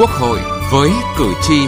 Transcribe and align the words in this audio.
Quốc 0.00 0.10
hội 0.10 0.38
với 0.72 0.90
cử 1.18 1.32
tri. 1.42 1.66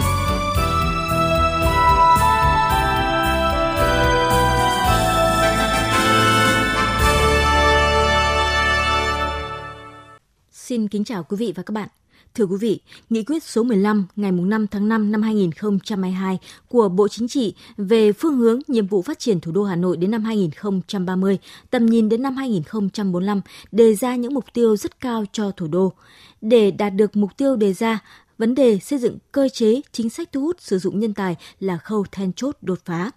Xin 10.51 10.87
kính 10.87 11.03
chào 11.03 11.23
quý 11.23 11.37
vị 11.37 11.53
và 11.55 11.63
các 11.63 11.71
bạn. 11.73 11.89
Thưa 12.35 12.45
quý 12.45 12.57
vị, 12.59 12.79
Nghị 13.09 13.23
quyết 13.23 13.43
số 13.43 13.63
15 13.63 14.05
ngày 14.15 14.31
5 14.31 14.67
tháng 14.67 14.89
5 14.89 15.11
năm 15.11 15.21
2022 15.21 16.37
của 16.67 16.89
Bộ 16.89 17.07
Chính 17.07 17.27
trị 17.27 17.53
về 17.77 18.11
phương 18.11 18.37
hướng 18.37 18.59
nhiệm 18.67 18.87
vụ 18.87 19.01
phát 19.01 19.19
triển 19.19 19.39
thủ 19.39 19.51
đô 19.51 19.63
Hà 19.63 19.75
Nội 19.75 19.97
đến 19.97 20.11
năm 20.11 20.23
2030, 20.23 21.37
tầm 21.69 21.85
nhìn 21.85 22.09
đến 22.09 22.21
năm 22.21 22.35
2045 22.35 23.41
đề 23.71 23.95
ra 23.95 24.15
những 24.15 24.33
mục 24.33 24.45
tiêu 24.53 24.77
rất 24.77 24.99
cao 24.99 25.25
cho 25.31 25.51
thủ 25.51 25.67
đô. 25.67 25.93
Để 26.41 26.71
đạt 26.71 26.93
được 26.93 27.15
mục 27.15 27.37
tiêu 27.37 27.55
đề 27.55 27.73
ra, 27.73 27.99
vấn 28.43 28.55
đề 28.55 28.79
xây 28.79 28.99
dựng 28.99 29.17
cơ 29.31 29.49
chế 29.49 29.81
chính 29.91 30.09
sách 30.09 30.29
thu 30.31 30.41
hút 30.41 30.61
sử 30.61 30.79
dụng 30.79 30.99
nhân 30.99 31.13
tài 31.13 31.35
là 31.59 31.77
khâu 31.77 32.05
then 32.11 32.33
chốt 32.33 32.57
đột 32.61 32.79
phá. 32.85 33.11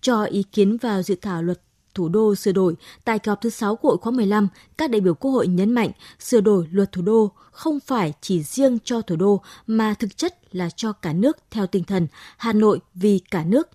Cho 0.00 0.24
ý 0.24 0.42
kiến 0.42 0.76
vào 0.76 1.02
dự 1.02 1.14
thảo 1.14 1.42
luật 1.42 1.60
thủ 1.94 2.08
đô 2.08 2.34
sửa 2.34 2.52
đổi 2.52 2.76
tại 3.04 3.18
kỳ 3.18 3.28
họp 3.28 3.40
thứ 3.40 3.50
6 3.50 3.76
của 3.76 3.88
hội 3.88 3.98
khóa 3.98 4.12
15, 4.12 4.48
các 4.78 4.90
đại 4.90 5.00
biểu 5.00 5.14
Quốc 5.14 5.30
hội 5.30 5.46
nhấn 5.46 5.72
mạnh 5.72 5.90
sửa 6.20 6.40
đổi 6.40 6.66
luật 6.70 6.92
thủ 6.92 7.02
đô 7.02 7.32
không 7.50 7.80
phải 7.80 8.12
chỉ 8.20 8.42
riêng 8.42 8.78
cho 8.84 9.00
thủ 9.00 9.16
đô 9.16 9.42
mà 9.66 9.94
thực 9.94 10.16
chất 10.16 10.54
là 10.54 10.70
cho 10.76 10.92
cả 10.92 11.12
nước 11.12 11.36
theo 11.50 11.66
tinh 11.66 11.84
thần 11.84 12.06
Hà 12.36 12.52
Nội 12.52 12.80
vì 12.94 13.20
cả 13.30 13.44
nước. 13.44 13.68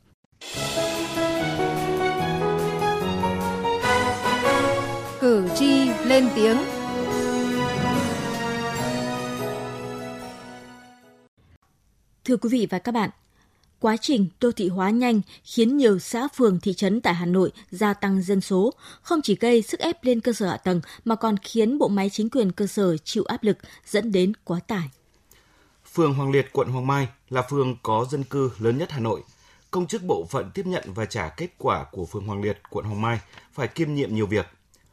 Cử 5.20 5.48
tri 5.56 5.90
lên 6.06 6.30
tiếng 6.36 6.58
Thưa 12.26 12.38
quý 12.38 12.50
vị 12.50 12.68
và 12.70 12.80
các 12.80 12.92
bạn, 12.92 13.10
quá 13.80 13.98
trình 13.98 14.28
đô 14.42 14.52
thị 14.52 14.68
hóa 14.68 14.90
nhanh 14.90 15.22
khiến 15.44 15.78
nhiều 15.78 16.00
xã 16.00 16.28
phường 16.36 16.60
thị 16.60 16.74
trấn 16.74 17.02
tại 17.02 17.14
Hà 17.14 17.26
Nội 17.26 17.52
gia 17.72 17.94
tăng 17.94 18.22
dân 18.22 18.42
số, 18.42 18.74
không 19.02 19.22
chỉ 19.22 19.36
gây 19.36 19.62
sức 19.62 19.80
ép 19.80 20.04
lên 20.04 20.20
cơ 20.20 20.34
sở 20.34 20.48
hạ 20.48 20.58
tầng 20.58 20.82
mà 21.06 21.16
còn 21.16 21.38
khiến 21.38 21.78
bộ 21.78 21.88
máy 21.88 22.10
chính 22.10 22.30
quyền 22.30 22.52
cơ 22.52 22.68
sở 22.68 22.98
chịu 22.98 23.24
áp 23.24 23.44
lực 23.44 23.58
dẫn 23.86 24.12
đến 24.12 24.34
quá 24.44 24.60
tải. 24.68 24.90
Phường 25.94 26.14
Hoàng 26.14 26.32
Liệt, 26.32 26.50
quận 26.54 26.68
Hoàng 26.70 26.88
Mai 26.88 27.08
là 27.30 27.42
phường 27.42 27.76
có 27.84 28.06
dân 28.12 28.24
cư 28.24 28.52
lớn 28.60 28.78
nhất 28.78 28.92
Hà 28.92 29.00
Nội. 29.00 29.24
Công 29.72 29.88
chức 29.88 30.04
bộ 30.04 30.26
phận 30.30 30.52
tiếp 30.54 30.66
nhận 30.66 30.84
và 30.94 31.06
trả 31.06 31.30
kết 31.30 31.50
quả 31.58 31.86
của 31.92 32.06
phường 32.06 32.28
Hoàng 32.28 32.42
Liệt, 32.42 32.62
quận 32.70 32.86
Hoàng 32.86 33.02
Mai 33.02 33.20
phải 33.54 33.68
kiêm 33.68 33.94
nhiệm 33.94 34.16
nhiều 34.16 34.28
việc. 34.28 34.46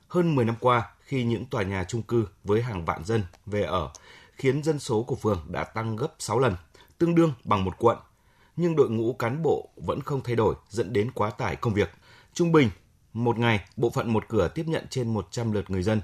Hơn 0.08 0.36
10 0.36 0.44
năm 0.44 0.56
qua, 0.60 0.90
khi 1.00 1.24
những 1.24 1.46
tòa 1.46 1.62
nhà 1.62 1.84
chung 1.88 2.02
cư 2.02 2.26
với 2.44 2.62
hàng 2.62 2.84
vạn 2.84 3.04
dân 3.04 3.22
về 3.46 3.62
ở 3.62 3.90
khiến 4.38 4.62
dân 4.62 4.78
số 4.78 5.02
của 5.02 5.16
phường 5.16 5.46
đã 5.48 5.64
tăng 5.64 5.96
gấp 5.96 6.14
6 6.18 6.38
lần, 6.38 6.56
tương 6.98 7.14
đương 7.14 7.32
bằng 7.44 7.64
một 7.64 7.74
quận 7.78 7.98
nhưng 8.58 8.76
đội 8.76 8.90
ngũ 8.90 9.12
cán 9.12 9.42
bộ 9.42 9.68
vẫn 9.76 10.00
không 10.00 10.20
thay 10.24 10.36
đổi 10.36 10.54
dẫn 10.68 10.92
đến 10.92 11.10
quá 11.14 11.30
tải 11.30 11.56
công 11.56 11.74
việc. 11.74 11.90
Trung 12.34 12.52
bình, 12.52 12.70
một 13.12 13.38
ngày, 13.38 13.60
bộ 13.76 13.90
phận 13.90 14.12
một 14.12 14.28
cửa 14.28 14.48
tiếp 14.48 14.64
nhận 14.66 14.86
trên 14.90 15.14
100 15.14 15.52
lượt 15.52 15.70
người 15.70 15.82
dân. 15.82 16.00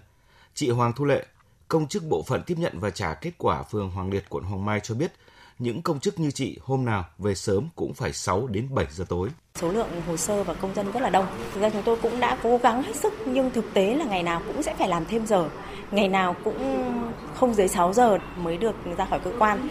Chị 0.55 0.71
Hoàng 0.71 0.93
Thu 0.97 1.05
Lệ, 1.05 1.27
công 1.69 1.89
chức 1.89 2.03
bộ 2.09 2.23
phận 2.23 2.43
tiếp 2.47 2.59
nhận 2.59 2.81
và 2.81 2.91
trả 2.91 3.15
kết 3.15 3.33
quả 3.39 3.63
phường 3.63 3.91
Hoàng 3.91 4.11
Liệt, 4.11 4.25
quận 4.29 4.45
Hoàng 4.45 4.65
Mai 4.65 4.81
cho 4.81 4.95
biết, 4.95 5.13
những 5.59 5.83
công 5.83 6.01
chức 6.01 6.21
như 6.21 6.31
chị 6.31 6.59
hôm 6.63 6.85
nào 6.85 7.05
về 7.19 7.35
sớm 7.35 7.69
cũng 7.77 7.95
phải 7.95 8.13
6 8.13 8.47
đến 8.47 8.69
7 8.75 8.87
giờ 8.91 9.05
tối. 9.09 9.29
Số 9.55 9.73
lượng 9.73 9.89
hồ 10.07 10.17
sơ 10.17 10.45
và 10.45 10.55
công 10.55 10.75
dân 10.75 10.93
rất 10.93 11.01
là 11.01 11.11
đông. 11.11 11.27
Thực 11.55 11.61
ra 11.61 11.71
chúng 11.71 11.83
tôi 11.83 11.97
cũng 12.03 12.21
đã 12.21 12.39
cố 12.43 12.57
gắng 12.63 12.83
hết 12.83 12.97
sức 12.97 13.13
nhưng 13.27 13.51
thực 13.51 13.65
tế 13.75 13.95
là 13.95 14.05
ngày 14.05 14.23
nào 14.23 14.43
cũng 14.47 14.63
sẽ 14.63 14.75
phải 14.79 14.89
làm 14.89 15.05
thêm 15.05 15.27
giờ. 15.27 15.49
Ngày 15.91 16.09
nào 16.09 16.37
cũng 16.45 16.85
không 17.35 17.55
dưới 17.55 17.69
6 17.69 17.93
giờ 17.93 18.19
mới 18.37 18.57
được 18.57 18.75
ra 18.99 19.07
khỏi 19.07 19.21
cơ 19.21 19.33
quan 19.39 19.69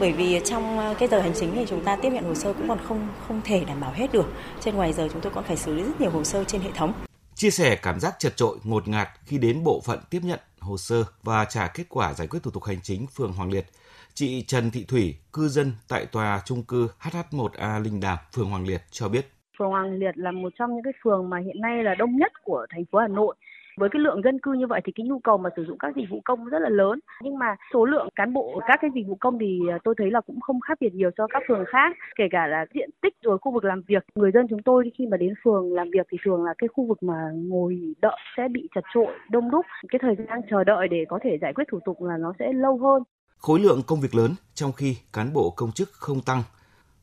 bởi 0.00 0.12
vì 0.12 0.40
trong 0.44 0.78
ờ, 0.78 0.94
cái 0.98 1.08
giờ 1.08 1.20
hành 1.20 1.32
chính 1.34 1.50
thì 1.54 1.64
chúng 1.68 1.84
ta 1.84 1.96
tiếp 1.96 2.10
nhận 2.12 2.24
hồ 2.24 2.34
sơ 2.34 2.52
cũng 2.52 2.68
còn 2.68 2.78
không 2.78 3.08
không 3.28 3.40
thể 3.44 3.64
đảm 3.64 3.80
bảo 3.80 3.92
hết 3.94 4.12
được. 4.12 4.26
Trên 4.60 4.74
ngoài 4.74 4.92
giờ 4.92 5.08
chúng 5.12 5.20
tôi 5.20 5.32
còn 5.34 5.44
phải 5.44 5.56
xử 5.56 5.74
lý 5.74 5.82
rất 5.82 6.00
nhiều 6.00 6.10
hồ 6.10 6.24
sơ 6.24 6.44
trên 6.44 6.60
hệ 6.60 6.70
thống. 6.74 6.92
Chia 7.34 7.50
sẻ 7.50 7.76
cảm 7.82 8.00
giác 8.00 8.14
chật 8.18 8.36
trội, 8.36 8.58
ngột 8.64 8.88
ngạt 8.88 9.08
khi 9.24 9.38
đến 9.38 9.64
bộ 9.64 9.80
phận 9.84 9.98
tiếp 10.10 10.20
nhận 10.22 10.40
hồ 10.60 10.76
sơ 10.76 11.04
và 11.22 11.44
trả 11.44 11.66
kết 11.74 11.84
quả 11.88 12.14
giải 12.14 12.28
quyết 12.28 12.40
thủ 12.42 12.50
tục 12.50 12.64
hành 12.64 12.80
chính 12.82 13.06
phường 13.06 13.32
Hoàng 13.32 13.50
Liệt. 13.50 13.66
Chị 14.14 14.42
Trần 14.42 14.70
Thị 14.70 14.84
Thủy, 14.88 15.16
cư 15.32 15.48
dân 15.48 15.72
tại 15.88 16.06
tòa 16.06 16.40
trung 16.44 16.62
cư 16.62 16.88
HH1A 17.00 17.82
Linh 17.82 18.00
Đàm, 18.00 18.18
phường 18.32 18.50
Hoàng 18.50 18.66
Liệt 18.66 18.82
cho 18.90 19.08
biết. 19.08 19.26
Phường 19.58 19.68
Hoàng 19.68 19.92
Liệt 19.92 20.12
là 20.14 20.30
một 20.30 20.52
trong 20.58 20.70
những 20.74 20.84
cái 20.84 20.92
phường 21.04 21.30
mà 21.30 21.38
hiện 21.38 21.60
nay 21.60 21.84
là 21.84 21.94
đông 21.94 22.16
nhất 22.16 22.32
của 22.44 22.66
thành 22.70 22.84
phố 22.92 22.98
Hà 22.98 23.08
Nội 23.08 23.36
với 23.76 23.88
cái 23.92 24.00
lượng 24.02 24.22
dân 24.24 24.38
cư 24.38 24.52
như 24.52 24.66
vậy 24.66 24.80
thì 24.84 24.92
cái 24.92 25.06
nhu 25.06 25.18
cầu 25.18 25.38
mà 25.38 25.50
sử 25.56 25.64
dụng 25.64 25.78
các 25.78 25.96
dịch 25.96 26.10
vụ 26.10 26.20
công 26.24 26.44
rất 26.44 26.58
là 26.58 26.68
lớn. 26.68 27.00
Nhưng 27.22 27.38
mà 27.38 27.56
số 27.72 27.84
lượng 27.84 28.08
cán 28.14 28.32
bộ 28.32 28.60
các 28.68 28.78
cái 28.82 28.90
dịch 28.94 29.06
vụ 29.08 29.16
công 29.20 29.38
thì 29.38 29.60
à, 29.70 29.78
tôi 29.84 29.94
thấy 29.98 30.10
là 30.10 30.20
cũng 30.20 30.40
không 30.40 30.60
khác 30.60 30.78
biệt 30.80 30.94
nhiều 30.94 31.10
so 31.18 31.26
các 31.26 31.42
phường 31.48 31.64
khác, 31.66 31.96
kể 32.16 32.24
cả 32.30 32.46
là 32.46 32.66
diện 32.74 32.90
tích 33.00 33.14
rồi 33.22 33.38
khu 33.40 33.52
vực 33.52 33.64
làm 33.64 33.82
việc. 33.86 34.04
Người 34.14 34.30
dân 34.34 34.46
chúng 34.50 34.62
tôi 34.62 34.92
khi 34.98 35.06
mà 35.06 35.16
đến 35.16 35.34
phường 35.44 35.74
làm 35.74 35.90
việc 35.90 36.06
thì 36.10 36.18
thường 36.24 36.44
là 36.44 36.54
cái 36.58 36.68
khu 36.68 36.86
vực 36.86 37.02
mà 37.02 37.30
ngồi 37.34 37.94
đợi 38.02 38.16
sẽ 38.36 38.48
bị 38.50 38.68
chật 38.74 38.84
trội, 38.94 39.14
đông 39.30 39.50
đúc. 39.50 39.66
Cái 39.88 39.98
thời 40.02 40.16
gian 40.28 40.40
chờ 40.50 40.64
đợi 40.64 40.88
để 40.88 41.04
có 41.08 41.18
thể 41.22 41.38
giải 41.40 41.52
quyết 41.52 41.64
thủ 41.70 41.78
tục 41.84 42.02
là 42.02 42.16
nó 42.16 42.32
sẽ 42.38 42.52
lâu 42.52 42.78
hơn. 42.78 43.02
Khối 43.38 43.60
lượng 43.60 43.82
công 43.86 44.00
việc 44.00 44.14
lớn 44.14 44.30
trong 44.54 44.72
khi 44.72 44.96
cán 45.12 45.32
bộ 45.32 45.52
công 45.56 45.72
chức 45.72 45.88
không 45.92 46.20
tăng. 46.20 46.42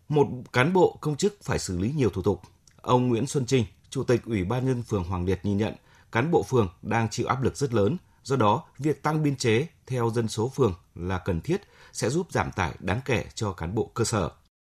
Một 0.10 0.28
cán 0.54 0.74
bộ 0.74 0.98
công 1.02 1.16
chức 1.16 1.34
phải 1.44 1.60
xử 1.60 1.78
lý 1.80 1.92
nhiều 1.98 2.10
thủ 2.14 2.22
tục. 2.22 2.40
Ông 2.82 3.08
Nguyễn 3.08 3.26
Xuân 3.26 3.46
Trinh, 3.48 3.64
Chủ 3.90 4.04
tịch 4.04 4.22
Ủy 4.26 4.44
ban 4.50 4.66
nhân 4.66 4.84
phường 4.90 5.04
Hoàng 5.04 5.26
Liệt 5.26 5.40
nhìn 5.44 5.58
nhận 5.58 5.74
cán 6.14 6.32
bộ 6.32 6.44
phường 6.44 6.70
đang 6.82 7.10
chịu 7.10 7.28
áp 7.28 7.44
lực 7.44 7.56
rất 7.56 7.74
lớn. 7.74 7.98
Do 8.24 8.36
đó, 8.36 8.64
việc 8.80 9.04
tăng 9.04 9.24
biên 9.24 9.36
chế 9.36 9.68
theo 9.88 10.10
dân 10.10 10.28
số 10.28 10.50
phường 10.56 10.74
là 10.96 11.18
cần 11.18 11.42
thiết 11.42 11.62
sẽ 11.94 12.10
giúp 12.10 12.28
giảm 12.32 12.52
tải 12.52 12.72
đáng 12.80 13.00
kể 13.06 13.26
cho 13.36 13.52
cán 13.52 13.76
bộ 13.76 13.92
cơ 13.94 14.04
sở. 14.04 14.30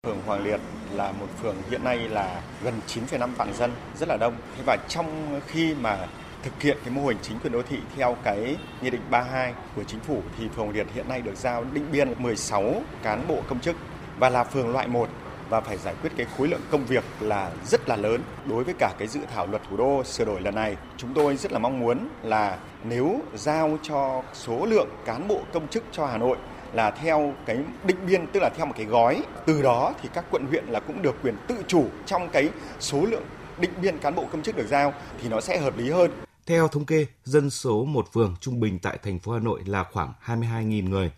Phường 0.06 0.22
Hoàng 0.26 0.44
Liệt 0.44 0.60
là 0.94 1.12
một 1.12 1.26
phường 1.42 1.56
hiện 1.70 1.84
nay 1.84 1.98
là 1.98 2.42
gần 2.64 2.74
9,5 2.86 3.34
vạn 3.34 3.54
dân, 3.54 3.72
rất 3.98 4.08
là 4.08 4.16
đông. 4.16 4.34
Và 4.66 4.76
trong 4.88 5.40
khi 5.46 5.74
mà 5.74 6.08
thực 6.42 6.62
hiện 6.62 6.78
cái 6.84 6.94
mô 6.94 7.06
hình 7.06 7.16
chính 7.22 7.38
quyền 7.38 7.52
đô 7.52 7.62
thị 7.62 7.78
theo 7.96 8.16
cái 8.24 8.56
nghị 8.82 8.90
định 8.90 9.02
32 9.10 9.54
của 9.76 9.84
chính 9.84 10.00
phủ 10.00 10.22
thì 10.38 10.48
phường 10.48 10.64
Hoàng 10.64 10.76
Liệt 10.76 10.86
hiện 10.94 11.08
nay 11.08 11.22
được 11.22 11.36
giao 11.36 11.64
định 11.72 11.86
biên 11.92 12.22
16 12.22 12.82
cán 13.02 13.28
bộ 13.28 13.42
công 13.48 13.60
chức 13.60 13.76
và 14.18 14.28
là 14.28 14.44
phường 14.44 14.72
loại 14.72 14.88
1 14.88 15.08
và 15.50 15.60
phải 15.60 15.78
giải 15.78 15.94
quyết 16.02 16.10
cái 16.16 16.26
khối 16.36 16.48
lượng 16.48 16.60
công 16.70 16.84
việc 16.84 17.04
là 17.20 17.52
rất 17.66 17.88
là 17.88 17.96
lớn 17.96 18.22
đối 18.46 18.64
với 18.64 18.74
cả 18.78 18.94
cái 18.98 19.08
dự 19.08 19.20
thảo 19.34 19.46
luật 19.46 19.62
thủ 19.70 19.76
đô 19.76 20.04
sửa 20.04 20.24
đổi 20.24 20.40
lần 20.40 20.54
này 20.54 20.76
chúng 20.96 21.14
tôi 21.14 21.36
rất 21.36 21.52
là 21.52 21.58
mong 21.58 21.80
muốn 21.80 22.08
là 22.22 22.58
nếu 22.84 23.20
giao 23.34 23.78
cho 23.82 24.22
số 24.32 24.66
lượng 24.66 24.88
cán 25.04 25.28
bộ 25.28 25.40
công 25.52 25.68
chức 25.68 25.84
cho 25.92 26.06
Hà 26.06 26.18
Nội 26.18 26.36
là 26.72 26.90
theo 26.90 27.34
cái 27.46 27.58
định 27.86 28.06
biên 28.06 28.26
tức 28.26 28.40
là 28.40 28.50
theo 28.56 28.66
một 28.66 28.74
cái 28.76 28.86
gói 28.86 29.22
từ 29.46 29.62
đó 29.62 29.94
thì 30.02 30.08
các 30.14 30.24
quận 30.30 30.46
huyện 30.46 30.64
là 30.66 30.80
cũng 30.80 31.02
được 31.02 31.14
quyền 31.22 31.34
tự 31.48 31.54
chủ 31.68 31.86
trong 32.06 32.28
cái 32.28 32.48
số 32.80 33.06
lượng 33.06 33.24
định 33.60 33.70
biên 33.82 33.98
cán 33.98 34.14
bộ 34.14 34.24
công 34.32 34.42
chức 34.42 34.56
được 34.56 34.66
giao 34.68 34.94
thì 35.22 35.28
nó 35.28 35.40
sẽ 35.40 35.58
hợp 35.58 35.78
lý 35.78 35.90
hơn. 35.90 36.10
Theo 36.46 36.68
thống 36.68 36.84
kê, 36.84 37.06
dân 37.24 37.50
số 37.50 37.84
một 37.84 38.12
phường 38.12 38.36
trung 38.40 38.60
bình 38.60 38.78
tại 38.78 38.98
thành 39.02 39.18
phố 39.18 39.32
Hà 39.32 39.38
Nội 39.38 39.60
là 39.66 39.84
khoảng 39.92 40.12
22.000 40.26 40.88
người. 40.88 41.12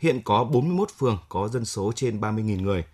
Hiện 0.00 0.20
có 0.24 0.44
41 0.44 0.88
phường 0.98 1.18
có 1.28 1.48
dân 1.48 1.64
số 1.64 1.92
trên 1.94 2.20
30.000 2.20 2.62
người. 2.62 2.84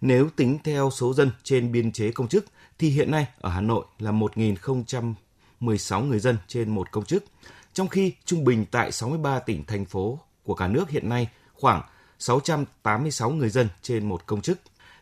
Nếu 0.00 0.28
tính 0.36 0.58
theo 0.64 0.90
số 0.90 1.14
dân 1.14 1.30
trên 1.42 1.72
biên 1.72 1.92
chế 1.92 2.10
công 2.12 2.28
chức 2.28 2.44
thì 2.78 2.88
hiện 2.88 3.10
nay 3.10 3.26
ở 3.40 3.50
Hà 3.50 3.60
Nội 3.60 3.84
là 3.98 4.12
1.016 4.12 6.04
người 6.04 6.18
dân 6.18 6.36
trên 6.48 6.70
một 6.70 6.92
công 6.92 7.04
chức, 7.04 7.24
trong 7.72 7.88
khi 7.88 8.12
trung 8.24 8.44
bình 8.44 8.64
tại 8.70 8.92
63 8.92 9.38
tỉnh 9.38 9.64
thành 9.64 9.84
phố 9.84 10.18
của 10.44 10.54
cả 10.54 10.68
nước 10.68 10.90
hiện 10.90 11.08
nay 11.08 11.28
khoảng 11.52 11.82
686 12.18 13.30
người 13.30 13.48
dân 13.48 13.68
trên 13.82 14.08
một 14.08 14.26
công 14.26 14.40
chức. 14.40 14.58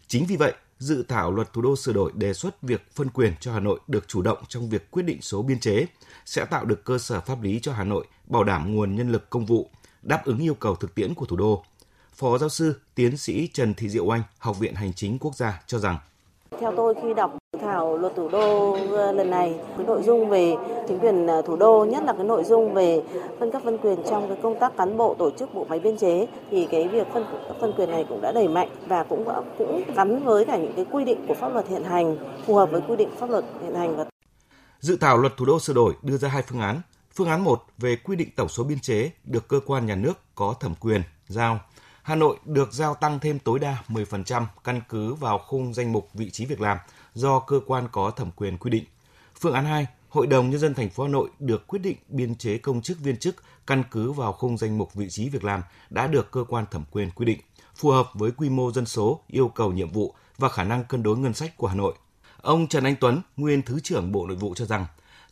Chính 0.07 0.27
vì 0.27 0.37
vậy, 0.37 0.55
dự 0.79 1.03
thảo 1.09 1.33
luật 1.33 1.53
thủ 1.53 1.63
đô 1.63 1.77
sửa 1.77 1.93
đổi 1.93 2.13
đề 2.15 2.35
xuất 2.35 2.63
việc 2.63 2.87
phân 2.95 3.09
quyền 3.09 3.33
cho 3.41 3.53
Hà 3.53 3.61
Nội 3.61 3.81
được 3.89 4.09
chủ 4.09 4.23
động 4.23 4.39
trong 4.49 4.71
việc 4.71 4.91
quyết 4.91 5.03
định 5.03 5.23
số 5.23 5.43
biên 5.43 5.61
chế 5.61 5.87
sẽ 6.25 6.45
tạo 6.45 6.65
được 6.65 6.85
cơ 6.85 6.99
sở 6.99 7.21
pháp 7.21 7.43
lý 7.43 7.61
cho 7.63 7.73
Hà 7.73 7.85
Nội 7.85 8.07
bảo 8.27 8.45
đảm 8.45 8.75
nguồn 8.75 8.97
nhân 8.97 9.13
lực 9.13 9.31
công 9.31 9.47
vụ, 9.47 9.71
đáp 10.03 10.25
ứng 10.25 10.39
yêu 10.39 10.55
cầu 10.55 10.77
thực 10.77 10.95
tiễn 10.95 11.15
của 11.15 11.27
thủ 11.27 11.37
đô. 11.37 11.65
Phó 12.17 12.39
giáo 12.39 12.49
sư, 12.49 12.81
tiến 12.95 13.17
sĩ 13.17 13.49
Trần 13.53 13.75
Thị 13.75 13.89
Diệu 13.89 14.15
Anh, 14.15 14.23
Học 14.39 14.59
viện 14.59 14.75
Hành 14.75 14.93
chính 14.93 15.19
Quốc 15.19 15.35
gia 15.35 15.63
cho 15.67 15.79
rằng 15.79 15.99
theo 16.61 16.73
tôi 16.77 16.95
khi 17.03 17.15
đọc 17.15 17.37
thảo 17.61 17.99
luật 17.99 18.13
thủ 18.17 18.29
đô 18.29 18.73
ờ, 18.97 19.13
lần 19.13 19.31
này, 19.31 19.55
cái 19.77 19.87
nội 19.87 20.03
dung 20.03 20.29
về 20.29 20.55
chính 20.89 20.99
quyền 20.99 21.27
ờ, 21.27 21.43
thủ 21.43 21.57
đô, 21.57 21.85
nhất 21.85 22.05
là 22.05 22.13
cái 22.13 22.25
nội 22.25 22.45
dung 22.45 22.75
về 22.75 23.03
phân 23.41 23.51
cấp 23.51 23.63
phân 23.65 23.79
quyền 23.79 23.99
trong 24.11 24.29
cái 24.29 24.39
công 24.43 24.59
tác 24.61 24.77
cán 24.77 24.97
bộ 24.97 25.15
tổ 25.19 25.31
chức 25.39 25.55
bộ 25.55 25.67
máy 25.69 25.81
biên 25.81 25.99
chế 25.99 26.27
thì 26.51 26.69
cái 26.71 26.89
việc 26.89 27.07
phân 27.13 27.25
phân 27.61 27.73
quyền 27.77 27.91
này 27.91 28.07
cũng 28.09 28.21
đã 28.21 28.33
đẩy 28.33 28.49
mạnh 28.49 28.69
và 28.87 29.05
cũng 29.05 29.29
cũng 29.59 29.83
gắn 29.97 30.25
với 30.25 30.45
cả 30.45 30.57
những 30.57 30.73
cái 30.77 30.85
quy 30.91 31.05
định 31.05 31.25
của 31.29 31.35
pháp 31.35 31.49
luật 31.49 31.69
hiện 31.69 31.85
hành 31.85 32.17
phù 32.47 32.55
hợp 32.55 32.71
với 32.71 32.81
quy 32.89 32.97
định 32.97 33.09
pháp 33.19 33.31
luật 33.31 33.45
hiện 33.63 33.75
hành 33.75 33.97
và 33.97 34.05
Dự 34.81 34.97
thảo 35.01 35.19
luật 35.19 35.37
thủ 35.37 35.45
đô 35.45 35.61
sửa 35.61 35.75
đổi 35.75 35.95
đưa 36.03 36.17
ra 36.17 36.29
hai 36.29 36.43
phương 36.43 36.61
án. 36.61 36.81
Phương 37.15 37.29
án 37.29 37.45
1 37.45 37.65
về 37.79 37.97
quy 37.97 38.17
định 38.17 38.29
tổng 38.37 38.49
số 38.49 38.65
biên 38.65 38.81
chế 38.81 39.11
được 39.25 39.49
cơ 39.49 39.61
quan 39.67 39.87
nhà 39.87 39.95
nước 39.95 40.13
có 40.35 40.55
thẩm 40.61 40.75
quyền 40.81 41.03
giao 41.29 41.61
Hà 42.07 42.15
Nội 42.15 42.37
được 42.45 42.73
giao 42.73 42.95
tăng 42.95 43.19
thêm 43.19 43.39
tối 43.39 43.59
đa 43.59 43.83
10% 43.89 44.47
căn 44.65 44.81
cứ 44.89 45.15
vào 45.15 45.39
khung 45.39 45.75
danh 45.75 45.93
mục 45.93 46.09
vị 46.15 46.31
trí 46.31 46.47
việc 46.47 46.61
làm 46.61 46.79
do 47.15 47.39
cơ 47.39 47.61
quan 47.67 47.89
có 47.93 48.11
thẩm 48.11 48.31
quyền 48.31 48.59
quy 48.59 48.71
định. 48.71 48.85
Phương 49.41 49.53
án 49.53 49.65
2, 49.65 49.87
Hội 50.09 50.27
đồng 50.27 50.51
nhân 50.51 50.61
dân 50.61 50.75
thành 50.75 50.91
phố 50.91 51.05
Hà 51.05 51.09
Nội 51.09 51.31
được 51.39 51.67
quyết 51.67 51.79
định 51.79 51.97
biên 52.09 52.35
chế 52.35 52.59
công 52.59 52.83
chức 52.83 53.01
viên 53.01 53.17
chức 53.17 53.37
căn 53.67 53.83
cứ 53.91 54.13
vào 54.13 54.33
khung 54.33 54.59
danh 54.59 54.79
mục 54.79 54.95
vị 54.95 55.07
trí 55.11 55.29
việc 55.29 55.45
làm 55.45 55.63
đã 55.91 56.07
được 56.07 56.31
cơ 56.31 56.45
quan 56.49 56.65
thẩm 56.71 56.85
quyền 56.91 57.11
quy 57.11 57.27
định. 57.27 57.41
phù 57.77 57.91
hợp 57.91 58.11
với 58.15 58.31
quy 58.31 58.49
mô 58.49 58.73
dân 58.73 58.87
số, 58.87 59.21
yêu 59.27 59.49
cầu 59.49 59.73
nhiệm 59.73 59.91
vụ 59.91 60.15
và 60.39 60.49
khả 60.49 60.65
năng 60.65 60.85
cân 60.85 61.03
đối 61.03 61.19
ngân 61.19 61.35
sách 61.35 61.57
của 61.57 61.67
Hà 61.67 61.75
Nội. 61.75 61.95
Ông 62.43 62.67
Trần 62.67 62.85
Anh 62.85 62.97
Tuấn, 63.01 63.23
nguyên 63.37 63.63
Thứ 63.63 63.81
trưởng 63.81 64.13
Bộ 64.13 64.27
Nội 64.27 64.37
vụ 64.37 64.55
cho 64.55 64.65
rằng, 64.65 64.87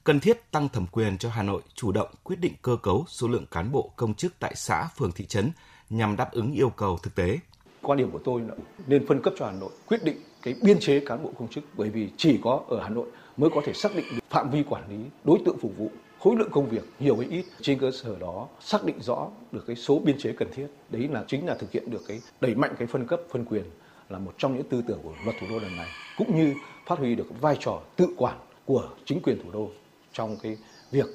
cần 0.05 0.21
thiết 0.21 0.51
tăng 0.51 0.69
thẩm 0.69 0.87
quyền 0.87 1.19
cho 1.19 1.31
Hà 1.31 1.43
Nội 1.43 1.63
chủ 1.75 1.93
động 1.93 2.09
quyết 2.23 2.41
định 2.41 2.53
cơ 2.63 2.77
cấu 2.83 3.05
số 3.09 3.29
lượng 3.29 3.47
cán 3.47 3.73
bộ 3.73 3.93
công 3.97 4.15
chức 4.15 4.35
tại 4.39 4.53
xã, 4.57 4.89
phường, 4.97 5.13
thị 5.13 5.27
trấn 5.27 5.51
nhằm 5.91 6.17
đáp 6.17 6.33
ứng 6.33 6.53
yêu 6.53 6.71
cầu 6.71 6.99
thực 7.03 7.15
tế. 7.15 7.39
Quan 7.83 7.99
điểm 7.99 8.11
của 8.11 8.21
tôi 8.25 8.41
là 8.41 8.55
nên 8.87 9.07
phân 9.07 9.23
cấp 9.23 9.35
cho 9.39 9.47
Hà 9.47 9.53
Nội 9.53 9.71
quyết 9.87 10.05
định 10.05 10.17
cái 10.43 10.55
biên 10.63 10.81
chế 10.81 11.01
cán 11.01 11.23
bộ 11.23 11.33
công 11.39 11.49
chức 11.49 11.65
bởi 11.77 11.91
vì 11.91 12.09
chỉ 12.17 12.41
có 12.43 12.61
ở 12.69 12.81
Hà 12.83 12.89
Nội 12.89 13.07
mới 13.37 13.51
có 13.55 13.61
thể 13.65 13.73
xác 13.73 13.97
định 13.97 14.07
được 14.11 14.21
phạm 14.31 14.51
vi 14.51 14.63
quản 14.63 14.91
lý, 14.91 14.97
đối 15.25 15.39
tượng 15.45 15.59
phục 15.59 15.77
vụ, 15.77 15.91
khối 16.25 16.37
lượng 16.37 16.51
công 16.51 16.69
việc 16.69 16.85
nhiều 17.01 17.17
hay 17.17 17.29
ít 17.31 17.45
trên 17.61 17.79
cơ 17.79 17.91
sở 17.91 18.17
đó 18.21 18.49
xác 18.61 18.85
định 18.85 18.97
rõ 19.01 19.29
được 19.53 19.65
cái 19.67 19.77
số 19.77 19.99
biên 19.99 20.19
chế 20.19 20.33
cần 20.33 20.49
thiết 20.55 20.67
đấy 20.91 21.09
là 21.13 21.25
chính 21.29 21.47
là 21.47 21.55
thực 21.55 21.73
hiện 21.73 21.91
được 21.91 22.03
cái 22.09 22.21
đẩy 22.41 22.55
mạnh 22.55 22.75
cái 22.79 22.87
phân 22.87 23.07
cấp 23.07 23.21
phân 23.31 23.45
quyền 23.45 23.65
là 24.09 24.19
một 24.19 24.35
trong 24.39 24.57
những 24.57 24.69
tư 24.69 24.83
tưởng 24.89 24.99
của 25.03 25.15
luật 25.25 25.37
thủ 25.41 25.47
đô 25.51 25.59
lần 25.59 25.77
này 25.77 25.89
cũng 26.19 26.37
như 26.37 26.55
phát 26.87 26.99
huy 26.99 27.15
được 27.15 27.27
vai 27.41 27.57
trò 27.61 27.81
tự 27.97 28.09
quản 28.17 28.39
của 28.65 28.89
chính 29.05 29.23
quyền 29.23 29.43
thủ 29.45 29.51
đô 29.53 29.71
trong 30.13 30.37
cái 30.43 30.57
việc 30.91 31.07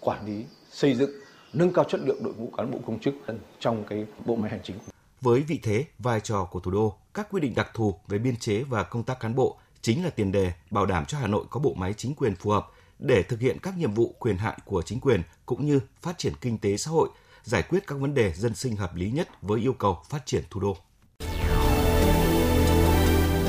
quản 0.00 0.26
lý 0.26 0.44
xây 0.70 0.94
dựng 0.94 1.10
nâng 1.54 1.72
cao 1.72 1.84
chất 1.84 2.00
lượng 2.00 2.24
đội 2.24 2.34
ngũ 2.34 2.50
cán 2.56 2.70
bộ 2.70 2.78
công 2.86 3.00
chức 3.00 3.14
trong 3.60 3.84
cái 3.88 4.06
bộ 4.26 4.36
máy 4.36 4.50
hành 4.50 4.60
chính. 4.64 4.76
Với 5.20 5.40
vị 5.40 5.60
thế, 5.62 5.84
vai 5.98 6.20
trò 6.20 6.44
của 6.44 6.60
thủ 6.60 6.70
đô, 6.70 6.96
các 7.14 7.28
quy 7.30 7.40
định 7.40 7.54
đặc 7.54 7.70
thù 7.74 7.94
về 8.08 8.18
biên 8.18 8.36
chế 8.36 8.62
và 8.62 8.82
công 8.82 9.02
tác 9.02 9.20
cán 9.20 9.34
bộ 9.34 9.58
chính 9.82 10.04
là 10.04 10.10
tiền 10.10 10.32
đề 10.32 10.52
bảo 10.70 10.86
đảm 10.86 11.04
cho 11.04 11.18
Hà 11.18 11.26
Nội 11.26 11.44
có 11.50 11.60
bộ 11.60 11.74
máy 11.74 11.94
chính 11.96 12.14
quyền 12.14 12.36
phù 12.36 12.50
hợp 12.50 12.66
để 12.98 13.22
thực 13.22 13.40
hiện 13.40 13.58
các 13.62 13.78
nhiệm 13.78 13.94
vụ 13.94 14.14
quyền 14.18 14.36
hạn 14.36 14.58
của 14.64 14.82
chính 14.82 15.00
quyền 15.00 15.22
cũng 15.46 15.66
như 15.66 15.80
phát 16.02 16.18
triển 16.18 16.32
kinh 16.40 16.58
tế 16.58 16.76
xã 16.76 16.90
hội, 16.90 17.08
giải 17.42 17.62
quyết 17.62 17.86
các 17.86 17.98
vấn 17.98 18.14
đề 18.14 18.32
dân 18.32 18.54
sinh 18.54 18.76
hợp 18.76 18.94
lý 18.94 19.10
nhất 19.10 19.28
với 19.42 19.60
yêu 19.60 19.72
cầu 19.72 19.98
phát 20.08 20.26
triển 20.26 20.44
thủ 20.50 20.60
đô. 20.60 20.76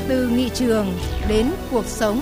Từ 0.08 0.28
nghị 0.28 0.50
trường 0.54 0.86
đến 1.28 1.50
cuộc 1.70 1.84
sống. 1.86 2.20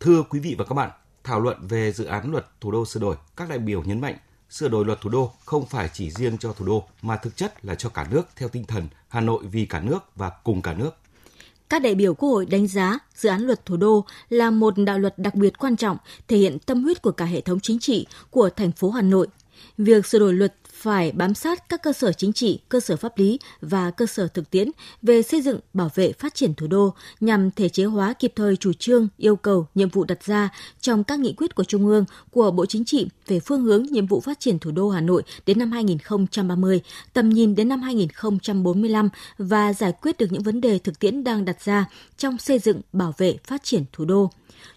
Thưa 0.00 0.22
quý 0.22 0.40
vị 0.40 0.54
và 0.58 0.64
các 0.64 0.74
bạn, 0.74 0.90
thảo 1.24 1.40
luận 1.40 1.66
về 1.68 1.92
dự 1.92 2.04
án 2.04 2.30
luật 2.30 2.46
thủ 2.60 2.70
đô 2.70 2.86
sửa 2.86 3.00
đổi, 3.00 3.16
các 3.36 3.48
đại 3.48 3.58
biểu 3.58 3.82
nhấn 3.82 4.00
mạnh 4.00 4.16
sửa 4.50 4.68
đổi 4.68 4.84
luật 4.84 5.00
thủ 5.00 5.10
đô 5.10 5.32
không 5.44 5.66
phải 5.66 5.90
chỉ 5.92 6.10
riêng 6.10 6.38
cho 6.38 6.52
thủ 6.52 6.66
đô 6.66 6.84
mà 7.02 7.16
thực 7.16 7.36
chất 7.36 7.64
là 7.64 7.74
cho 7.74 7.88
cả 7.88 8.06
nước 8.10 8.22
theo 8.36 8.48
tinh 8.48 8.64
thần 8.64 8.88
Hà 9.08 9.20
Nội 9.20 9.42
vì 9.52 9.66
cả 9.66 9.80
nước 9.80 9.98
và 10.16 10.30
cùng 10.44 10.62
cả 10.62 10.74
nước. 10.74 10.90
Các 11.68 11.82
đại 11.82 11.94
biểu 11.94 12.14
Quốc 12.14 12.28
hội 12.28 12.46
đánh 12.46 12.66
giá 12.66 12.98
dự 13.14 13.28
án 13.28 13.42
luật 13.42 13.66
thủ 13.66 13.76
đô 13.76 14.04
là 14.28 14.50
một 14.50 14.74
đạo 14.76 14.98
luật 14.98 15.18
đặc 15.18 15.34
biệt 15.34 15.58
quan 15.58 15.76
trọng, 15.76 15.96
thể 16.28 16.36
hiện 16.36 16.58
tâm 16.58 16.82
huyết 16.82 17.02
của 17.02 17.12
cả 17.12 17.24
hệ 17.24 17.40
thống 17.40 17.60
chính 17.60 17.78
trị 17.78 18.06
của 18.30 18.50
thành 18.50 18.72
phố 18.72 18.90
Hà 18.90 19.02
Nội. 19.02 19.26
Việc 19.78 20.06
sửa 20.06 20.18
đổi 20.18 20.34
luật 20.34 20.54
phải 20.82 21.12
bám 21.12 21.34
sát 21.34 21.68
các 21.68 21.82
cơ 21.82 21.92
sở 21.92 22.12
chính 22.12 22.32
trị, 22.32 22.60
cơ 22.68 22.80
sở 22.80 22.96
pháp 22.96 23.18
lý 23.18 23.38
và 23.60 23.90
cơ 23.90 24.06
sở 24.06 24.28
thực 24.28 24.50
tiễn 24.50 24.70
về 25.02 25.22
xây 25.22 25.42
dựng, 25.42 25.60
bảo 25.74 25.90
vệ, 25.94 26.12
phát 26.12 26.34
triển 26.34 26.54
thủ 26.54 26.66
đô 26.66 26.94
nhằm 27.20 27.50
thể 27.50 27.68
chế 27.68 27.84
hóa 27.84 28.12
kịp 28.12 28.32
thời 28.36 28.56
chủ 28.56 28.72
trương, 28.72 29.08
yêu 29.16 29.36
cầu, 29.36 29.66
nhiệm 29.74 29.88
vụ 29.88 30.04
đặt 30.04 30.24
ra 30.24 30.48
trong 30.80 31.04
các 31.04 31.20
nghị 31.20 31.32
quyết 31.32 31.54
của 31.54 31.64
Trung 31.64 31.86
ương, 31.86 32.04
của 32.30 32.50
Bộ 32.50 32.66
Chính 32.66 32.84
trị 32.84 33.08
về 33.26 33.40
phương 33.40 33.62
hướng 33.62 33.82
nhiệm 33.82 34.06
vụ 34.06 34.20
phát 34.20 34.40
triển 34.40 34.58
thủ 34.58 34.70
đô 34.70 34.90
Hà 34.90 35.00
Nội 35.00 35.22
đến 35.46 35.58
năm 35.58 35.72
2030, 35.72 36.80
tầm 37.12 37.30
nhìn 37.30 37.54
đến 37.54 37.68
năm 37.68 37.82
2045 37.82 39.08
và 39.38 39.72
giải 39.72 39.92
quyết 40.02 40.18
được 40.18 40.32
những 40.32 40.42
vấn 40.42 40.60
đề 40.60 40.78
thực 40.78 40.98
tiễn 40.98 41.24
đang 41.24 41.44
đặt 41.44 41.64
ra 41.64 41.86
trong 42.16 42.38
xây 42.38 42.58
dựng, 42.58 42.80
bảo 42.92 43.14
vệ, 43.18 43.36
phát 43.44 43.62
triển 43.64 43.84
thủ 43.92 44.04
đô. 44.04 44.30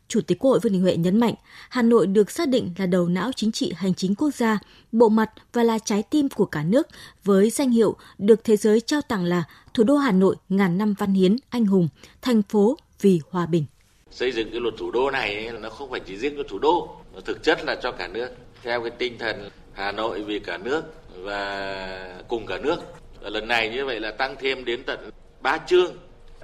Chủ 0.07 0.21
tịch 0.21 0.39
Quốc 0.39 0.51
hội 0.51 0.59
Vương 0.59 0.73
Đình 0.73 0.81
Huệ 0.81 0.95
nhấn 0.97 1.19
mạnh, 1.19 1.33
Hà 1.69 1.81
Nội 1.81 2.07
được 2.07 2.31
xác 2.31 2.49
định 2.49 2.73
là 2.77 2.85
đầu 2.85 3.07
não 3.07 3.31
chính 3.35 3.51
trị 3.51 3.73
hành 3.77 3.93
chính 3.93 4.15
quốc 4.15 4.35
gia, 4.35 4.59
bộ 4.91 5.09
mặt 5.09 5.31
và 5.53 5.63
là 5.63 5.79
trái 5.79 6.03
tim 6.03 6.29
của 6.29 6.45
cả 6.45 6.63
nước 6.63 6.87
với 7.23 7.49
danh 7.49 7.69
hiệu 7.69 7.95
được 8.17 8.43
thế 8.43 8.57
giới 8.57 8.81
trao 8.81 9.01
tặng 9.01 9.23
là 9.25 9.43
thủ 9.73 9.83
đô 9.83 9.95
Hà 9.95 10.11
Nội 10.11 10.35
ngàn 10.49 10.77
năm 10.77 10.93
văn 10.97 11.13
hiến 11.13 11.35
anh 11.49 11.65
hùng, 11.65 11.87
thành 12.21 12.41
phố 12.41 12.77
vì 13.01 13.19
hòa 13.29 13.45
bình. 13.45 13.65
Xây 14.11 14.31
dựng 14.31 14.51
cái 14.51 14.59
luật 14.59 14.73
thủ 14.77 14.91
đô 14.91 15.11
này 15.11 15.51
nó 15.61 15.69
không 15.69 15.91
phải 15.91 15.99
chỉ 15.99 16.17
riêng 16.17 16.33
cho 16.37 16.43
thủ 16.49 16.59
đô, 16.59 16.97
nó 17.13 17.21
thực 17.21 17.43
chất 17.43 17.59
là 17.65 17.75
cho 17.83 17.91
cả 17.91 18.07
nước 18.07 18.29
theo 18.63 18.81
cái 18.81 18.91
tinh 18.91 19.17
thần 19.19 19.49
Hà 19.73 19.91
Nội 19.91 20.23
vì 20.23 20.39
cả 20.39 20.57
nước 20.57 20.83
và 21.15 22.21
cùng 22.27 22.45
cả 22.45 22.57
nước. 22.57 22.77
Và 23.21 23.29
lần 23.29 23.47
này 23.47 23.69
như 23.69 23.85
vậy 23.85 23.99
là 23.99 24.11
tăng 24.11 24.35
thêm 24.39 24.65
đến 24.65 24.83
tận 24.85 25.09
3 25.41 25.57
chương, 25.57 25.93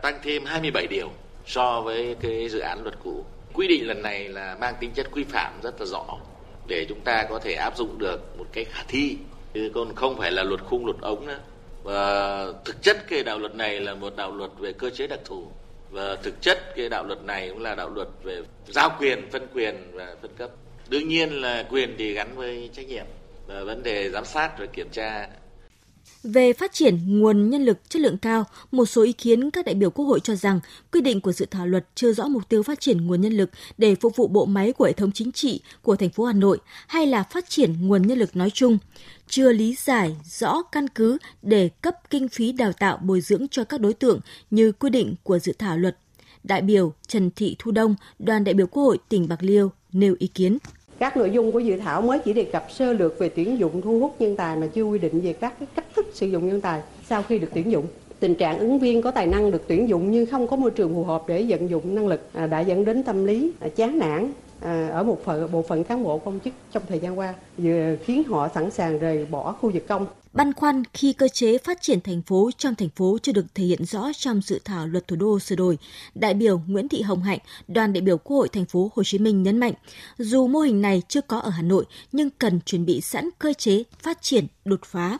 tăng 0.02 0.19
thêm 0.24 0.46
27 0.46 0.88
điều 0.88 1.10
so 1.46 1.81
với 1.81 2.16
cái 2.22 2.50
dự 2.50 2.60
án 2.60 2.84
luật 2.84 2.96
cũ 3.04 3.25
quy 3.53 3.68
định 3.68 3.88
lần 3.88 4.01
này 4.01 4.30
là 4.30 4.57
mang 4.59 4.74
tính 4.80 4.92
chất 4.92 5.07
quy 5.12 5.24
phạm 5.24 5.53
rất 5.63 5.81
là 5.81 5.86
rõ, 5.86 6.06
để 6.68 6.86
chúng 6.89 7.00
ta 7.01 7.25
có 7.30 7.39
thể 7.39 7.53
áp 7.53 7.77
dụng 7.77 8.00
được 8.00 8.38
một 8.38 8.45
cách 8.53 8.68
khả 8.71 8.83
thi. 8.88 9.18
Chứ 9.53 9.71
còn 9.74 9.95
không 9.95 10.18
phải 10.18 10.31
là 10.31 10.44
luật 10.44 10.62
khung, 10.62 10.86
luật 10.86 10.98
ống 11.01 11.25
nữa. 11.25 11.39
Và 11.83 12.45
thực 12.65 12.81
chất 12.81 12.98
cái 13.07 13.24
đạo 13.24 13.39
luật 13.39 13.56
này 13.56 13.80
là 13.80 13.95
một 13.95 14.15
đạo 14.15 14.31
luật 14.31 14.51
về 14.59 14.74
cơ 14.74 14.89
chế 14.89 15.07
đặc 15.07 15.19
thù. 15.25 15.48
Và 15.89 16.15
thực 16.15 16.42
chất 16.42 16.75
cái 16.75 16.89
đạo 16.89 17.03
luật 17.03 17.24
này 17.24 17.50
cũng 17.50 17.62
là 17.62 17.75
đạo 17.75 17.89
luật 17.89 18.07
về 18.24 18.42
giao 18.68 18.95
quyền, 19.00 19.30
phân 19.31 19.48
quyền 19.53 19.92
và 19.94 20.15
phân 20.21 20.31
cấp. 20.38 20.50
Đương 20.89 21.07
nhiên 21.07 21.42
là 21.42 21.65
quyền 21.69 21.95
thì 21.98 22.13
gắn 22.13 22.36
với 22.36 22.69
trách 22.74 22.88
nhiệm. 22.88 23.06
Và 23.48 23.63
vấn 23.63 23.83
đề 23.83 24.09
giám 24.09 24.25
sát 24.25 24.59
và 24.59 24.65
kiểm 24.65 24.89
tra 24.92 25.27
về 26.24 26.54
phát 26.54 26.74
triển 26.74 27.20
nguồn 27.20 27.50
nhân 27.50 27.66
lực 27.66 27.90
chất 27.90 28.02
lượng 28.02 28.18
cao, 28.18 28.46
một 28.72 28.86
số 28.86 29.04
ý 29.04 29.14
kiến 29.14 29.52
các 29.52 29.66
đại 29.66 29.76
biểu 29.76 29.90
Quốc 29.90 30.06
hội 30.06 30.20
cho 30.20 30.36
rằng 30.36 30.60
quy 30.92 31.02
định 31.02 31.22
của 31.22 31.32
dự 31.32 31.46
thảo 31.52 31.68
luật 31.68 31.88
chưa 31.96 32.14
rõ 32.14 32.28
mục 32.28 32.50
tiêu 32.50 32.64
phát 32.64 32.80
triển 32.80 33.08
nguồn 33.08 33.22
nhân 33.22 33.34
lực 33.34 33.50
để 33.78 33.96
phục 33.96 34.16
vụ 34.16 34.28
bộ 34.28 34.46
máy 34.46 34.74
của 34.74 34.86
hệ 34.86 34.94
thống 34.94 35.12
chính 35.12 35.32
trị 35.32 35.62
của 35.82 35.96
thành 35.96 36.10
phố 36.10 36.24
Hà 36.24 36.34
Nội 36.34 36.58
hay 36.88 37.08
là 37.08 37.24
phát 37.24 37.50
triển 37.50 37.88
nguồn 37.88 38.08
nhân 38.08 38.20
lực 38.20 38.36
nói 38.36 38.50
chung, 38.50 38.78
chưa 39.28 39.52
lý 39.52 39.76
giải 39.80 40.16
rõ 40.24 40.62
căn 40.72 40.88
cứ 40.88 41.18
để 41.42 41.70
cấp 41.70 41.96
kinh 42.10 42.28
phí 42.28 42.52
đào 42.52 42.74
tạo 42.74 42.98
bồi 42.98 43.22
dưỡng 43.22 43.48
cho 43.52 43.64
các 43.64 43.82
đối 43.82 43.94
tượng 43.94 44.20
như 44.52 44.72
quy 44.72 44.90
định 44.90 45.16
của 45.24 45.40
dự 45.40 45.54
thảo 45.60 45.78
luật. 45.78 45.98
Đại 46.44 46.62
biểu 46.62 46.94
Trần 47.08 47.32
Thị 47.36 47.56
Thu 47.60 47.72
Đông, 47.72 47.96
đoàn 48.20 48.44
đại 48.44 48.54
biểu 48.54 48.68
Quốc 48.68 48.84
hội 48.84 48.98
tỉnh 49.10 49.28
Bạc 49.28 49.44
Liêu 49.44 49.72
nêu 49.92 50.16
ý 50.20 50.28
kiến. 50.28 50.58
Các 51.01 51.18
nội 51.18 51.31
dung 51.31 51.51
của 51.51 51.59
dự 51.59 51.77
thảo 51.77 52.01
mới 52.01 52.19
chỉ 52.19 52.33
đề 52.33 52.44
cập 52.44 52.71
sơ 52.71 52.94
lược 52.94 53.19
về 53.19 53.30
tuyển 53.30 53.59
dụng 53.59 53.81
thu 53.81 54.00
hút 54.00 54.15
nhân 54.19 54.36
tài 54.36 54.56
mà 54.57 54.68
chưa 54.68 54.83
quy 54.83 55.00
định 55.00 55.21
về 55.21 55.33
các 55.33 55.53
cái 55.59 55.68
cách 55.75 55.86
thức 55.95 56.06
sử 56.13 56.27
dụng 56.27 56.48
nhân 56.48 56.62
tài 56.62 56.81
sau 57.09 57.24
khi 57.24 57.39
được 57.39 57.48
tuyển 57.53 57.71
dụng. 57.71 57.86
Tình 58.19 58.36
trạng 58.36 58.59
ứng 58.59 58.80
viên 58.80 59.01
có 59.01 59.12
tài 59.12 59.27
năng 59.27 59.51
được 59.51 59.63
tuyển 59.68 59.89
dụng 59.89 60.12
nhưng 60.12 60.25
không 60.25 60.48
có 60.48 60.56
môi 60.56 60.71
trường 60.71 60.94
phù 60.94 61.03
hợp 61.03 61.24
để 61.27 61.45
vận 61.50 61.70
dụng 61.70 61.96
năng 61.96 62.08
lực 62.08 62.22
à, 62.34 62.48
đã 62.48 62.60
dẫn 62.60 62.86
đến 62.86 63.03
tâm 63.03 63.25
lý 63.25 63.51
à, 63.60 63.67
chán 63.75 64.00
nản 64.00 64.31
ở 64.91 65.03
một 65.03 65.22
phần 65.25 65.51
bộ 65.51 65.62
phận 65.62 65.84
cán 65.84 66.03
bộ 66.03 66.18
công 66.18 66.39
chức 66.39 66.53
trong 66.72 66.84
thời 66.89 67.00
gian 67.00 67.20
qua, 67.20 67.34
vừa 67.58 67.96
khiến 68.06 68.24
họ 68.24 68.48
sẵn 68.56 68.72
sàng 68.72 69.00
rời 69.00 69.25
bỏ 69.25 69.51
khu 69.62 69.72
vực 69.72 69.88
công 69.88 70.06
băn 70.34 70.53
khoăn 70.53 70.84
khi 70.94 71.13
cơ 71.13 71.27
chế 71.27 71.58
phát 71.58 71.82
triển 71.82 72.01
thành 72.01 72.22
phố 72.22 72.50
trong 72.58 72.75
thành 72.75 72.89
phố 72.89 73.18
chưa 73.22 73.32
được 73.32 73.46
thể 73.56 73.63
hiện 73.63 73.86
rõ 73.86 74.12
trong 74.18 74.41
dự 74.41 74.60
thảo 74.65 74.88
luật 74.88 75.08
thủ 75.08 75.15
đô 75.15 75.39
sửa 75.39 75.56
đổi, 75.56 75.77
đại 76.15 76.34
biểu 76.34 76.62
Nguyễn 76.68 76.88
Thị 76.88 77.01
Hồng 77.01 77.22
Hạnh, 77.22 77.39
đoàn 77.68 77.94
đại 77.94 78.01
biểu 78.01 78.18
Quốc 78.18 78.38
hội 78.38 78.50
thành 78.50 78.65
phố 78.65 78.91
Hồ 78.96 79.03
Chí 79.03 79.18
Minh 79.18 79.44
nhấn 79.44 79.58
mạnh, 79.58 79.74
dù 80.18 80.48
mô 80.48 80.60
hình 80.60 80.82
này 80.82 81.01
chưa 81.08 81.22
có 81.22 81.39
ở 81.39 81.50
Hà 81.50 81.62
Nội 81.62 81.86
nhưng 82.12 82.30
cần 82.30 82.60
chuẩn 82.65 82.86
bị 82.86 83.01
sẵn 83.01 83.30
cơ 83.39 83.53
chế 83.53 83.84
phát 84.00 84.22
triển 84.22 84.48
đột 84.65 84.80
phá. 84.86 85.18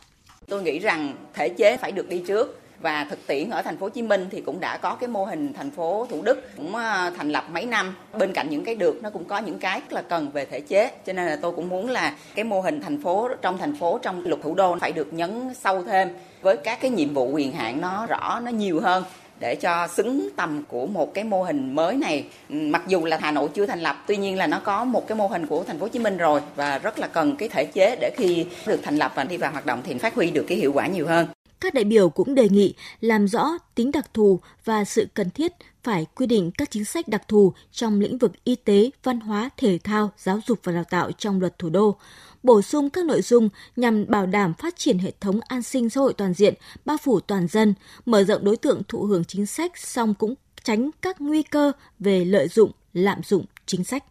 Tôi 0.48 0.62
nghĩ 0.62 0.78
rằng 0.78 1.16
thể 1.34 1.48
chế 1.48 1.76
phải 1.76 1.92
được 1.92 2.08
đi 2.08 2.22
trước 2.26 2.61
và 2.82 3.06
thực 3.10 3.26
tiễn 3.26 3.50
ở 3.50 3.62
thành 3.62 3.76
phố 3.76 3.86
Hồ 3.86 3.90
Chí 3.90 4.02
Minh 4.02 4.26
thì 4.30 4.40
cũng 4.40 4.60
đã 4.60 4.76
có 4.76 4.94
cái 4.94 5.08
mô 5.08 5.24
hình 5.24 5.52
thành 5.52 5.70
phố 5.70 6.06
Thủ 6.10 6.22
Đức 6.22 6.56
cũng 6.56 6.74
ờ, 6.74 7.10
thành 7.16 7.30
lập 7.30 7.44
mấy 7.52 7.66
năm. 7.66 7.94
Bên 8.18 8.32
cạnh 8.32 8.50
những 8.50 8.64
cái 8.64 8.74
được, 8.74 9.02
nó 9.02 9.10
cũng 9.10 9.24
có 9.24 9.38
những 9.38 9.58
cái 9.58 9.80
rất 9.80 9.92
là 9.92 10.02
cần 10.02 10.30
về 10.30 10.44
thể 10.44 10.60
chế. 10.60 10.90
Cho 11.06 11.12
nên 11.12 11.26
là 11.26 11.36
tôi 11.36 11.52
cũng 11.52 11.68
muốn 11.68 11.90
là 11.90 12.14
cái 12.34 12.44
mô 12.44 12.60
hình 12.60 12.80
thành 12.80 13.02
phố, 13.02 13.28
trong 13.42 13.58
thành 13.58 13.76
phố, 13.76 13.98
trong 14.02 14.26
luật 14.26 14.42
thủ 14.42 14.54
đô 14.54 14.76
phải 14.80 14.92
được 14.92 15.12
nhấn 15.12 15.54
sâu 15.54 15.82
thêm 15.82 16.08
với 16.42 16.56
các 16.56 16.80
cái 16.80 16.90
nhiệm 16.90 17.14
vụ 17.14 17.30
quyền 17.32 17.52
hạn 17.52 17.80
nó 17.80 18.06
rõ, 18.06 18.40
nó 18.40 18.50
nhiều 18.50 18.80
hơn 18.80 19.04
để 19.40 19.54
cho 19.54 19.88
xứng 19.88 20.28
tầm 20.36 20.64
của 20.68 20.86
một 20.86 21.14
cái 21.14 21.24
mô 21.24 21.42
hình 21.42 21.74
mới 21.74 21.94
này. 21.96 22.24
Ừ, 22.48 22.54
mặc 22.54 22.82
dù 22.86 23.04
là 23.04 23.18
Hà 23.20 23.30
Nội 23.30 23.48
chưa 23.54 23.66
thành 23.66 23.80
lập, 23.80 23.96
tuy 24.06 24.16
nhiên 24.16 24.38
là 24.38 24.46
nó 24.46 24.60
có 24.64 24.84
một 24.84 25.08
cái 25.08 25.16
mô 25.16 25.26
hình 25.26 25.46
của 25.46 25.64
thành 25.64 25.78
phố 25.78 25.84
Hồ 25.84 25.88
Chí 25.88 25.98
Minh 25.98 26.16
rồi 26.16 26.40
và 26.56 26.78
rất 26.78 26.98
là 26.98 27.06
cần 27.06 27.36
cái 27.36 27.48
thể 27.48 27.64
chế 27.64 27.96
để 28.00 28.10
khi 28.16 28.46
được 28.66 28.80
thành 28.82 28.96
lập 28.96 29.12
và 29.14 29.24
đi 29.24 29.36
vào 29.36 29.52
hoạt 29.52 29.66
động 29.66 29.80
thì 29.84 29.98
phát 29.98 30.14
huy 30.14 30.30
được 30.30 30.44
cái 30.48 30.58
hiệu 30.58 30.72
quả 30.72 30.86
nhiều 30.86 31.06
hơn 31.06 31.26
các 31.62 31.74
đại 31.74 31.84
biểu 31.84 32.10
cũng 32.10 32.34
đề 32.34 32.48
nghị 32.48 32.74
làm 33.00 33.28
rõ 33.28 33.50
tính 33.74 33.90
đặc 33.92 34.14
thù 34.14 34.40
và 34.64 34.84
sự 34.84 35.06
cần 35.14 35.30
thiết 35.30 35.52
phải 35.82 36.06
quy 36.14 36.26
định 36.26 36.50
các 36.58 36.70
chính 36.70 36.84
sách 36.84 37.08
đặc 37.08 37.28
thù 37.28 37.52
trong 37.72 38.00
lĩnh 38.00 38.18
vực 38.18 38.32
y 38.44 38.54
tế, 38.56 38.90
văn 39.02 39.20
hóa, 39.20 39.50
thể 39.56 39.78
thao, 39.84 40.10
giáo 40.16 40.40
dục 40.46 40.58
và 40.62 40.72
đào 40.72 40.84
tạo 40.84 41.12
trong 41.12 41.40
luật 41.40 41.58
thủ 41.58 41.70
đô, 41.70 41.96
bổ 42.42 42.62
sung 42.62 42.90
các 42.90 43.04
nội 43.04 43.22
dung 43.22 43.48
nhằm 43.76 44.04
bảo 44.08 44.26
đảm 44.26 44.54
phát 44.54 44.76
triển 44.76 44.98
hệ 44.98 45.12
thống 45.20 45.40
an 45.48 45.62
sinh 45.62 45.90
xã 45.90 46.00
hội 46.00 46.12
toàn 46.12 46.34
diện, 46.34 46.54
bao 46.84 46.96
phủ 46.96 47.20
toàn 47.20 47.46
dân, 47.48 47.74
mở 48.06 48.24
rộng 48.24 48.44
đối 48.44 48.56
tượng 48.56 48.82
thụ 48.88 49.02
hưởng 49.02 49.24
chính 49.24 49.46
sách, 49.46 49.78
song 49.78 50.14
cũng 50.14 50.34
tránh 50.64 50.90
các 51.02 51.20
nguy 51.20 51.42
cơ 51.42 51.72
về 51.98 52.24
lợi 52.24 52.48
dụng, 52.48 52.70
lạm 52.92 53.22
dụng 53.22 53.44
chính 53.66 53.84
sách. 53.84 54.04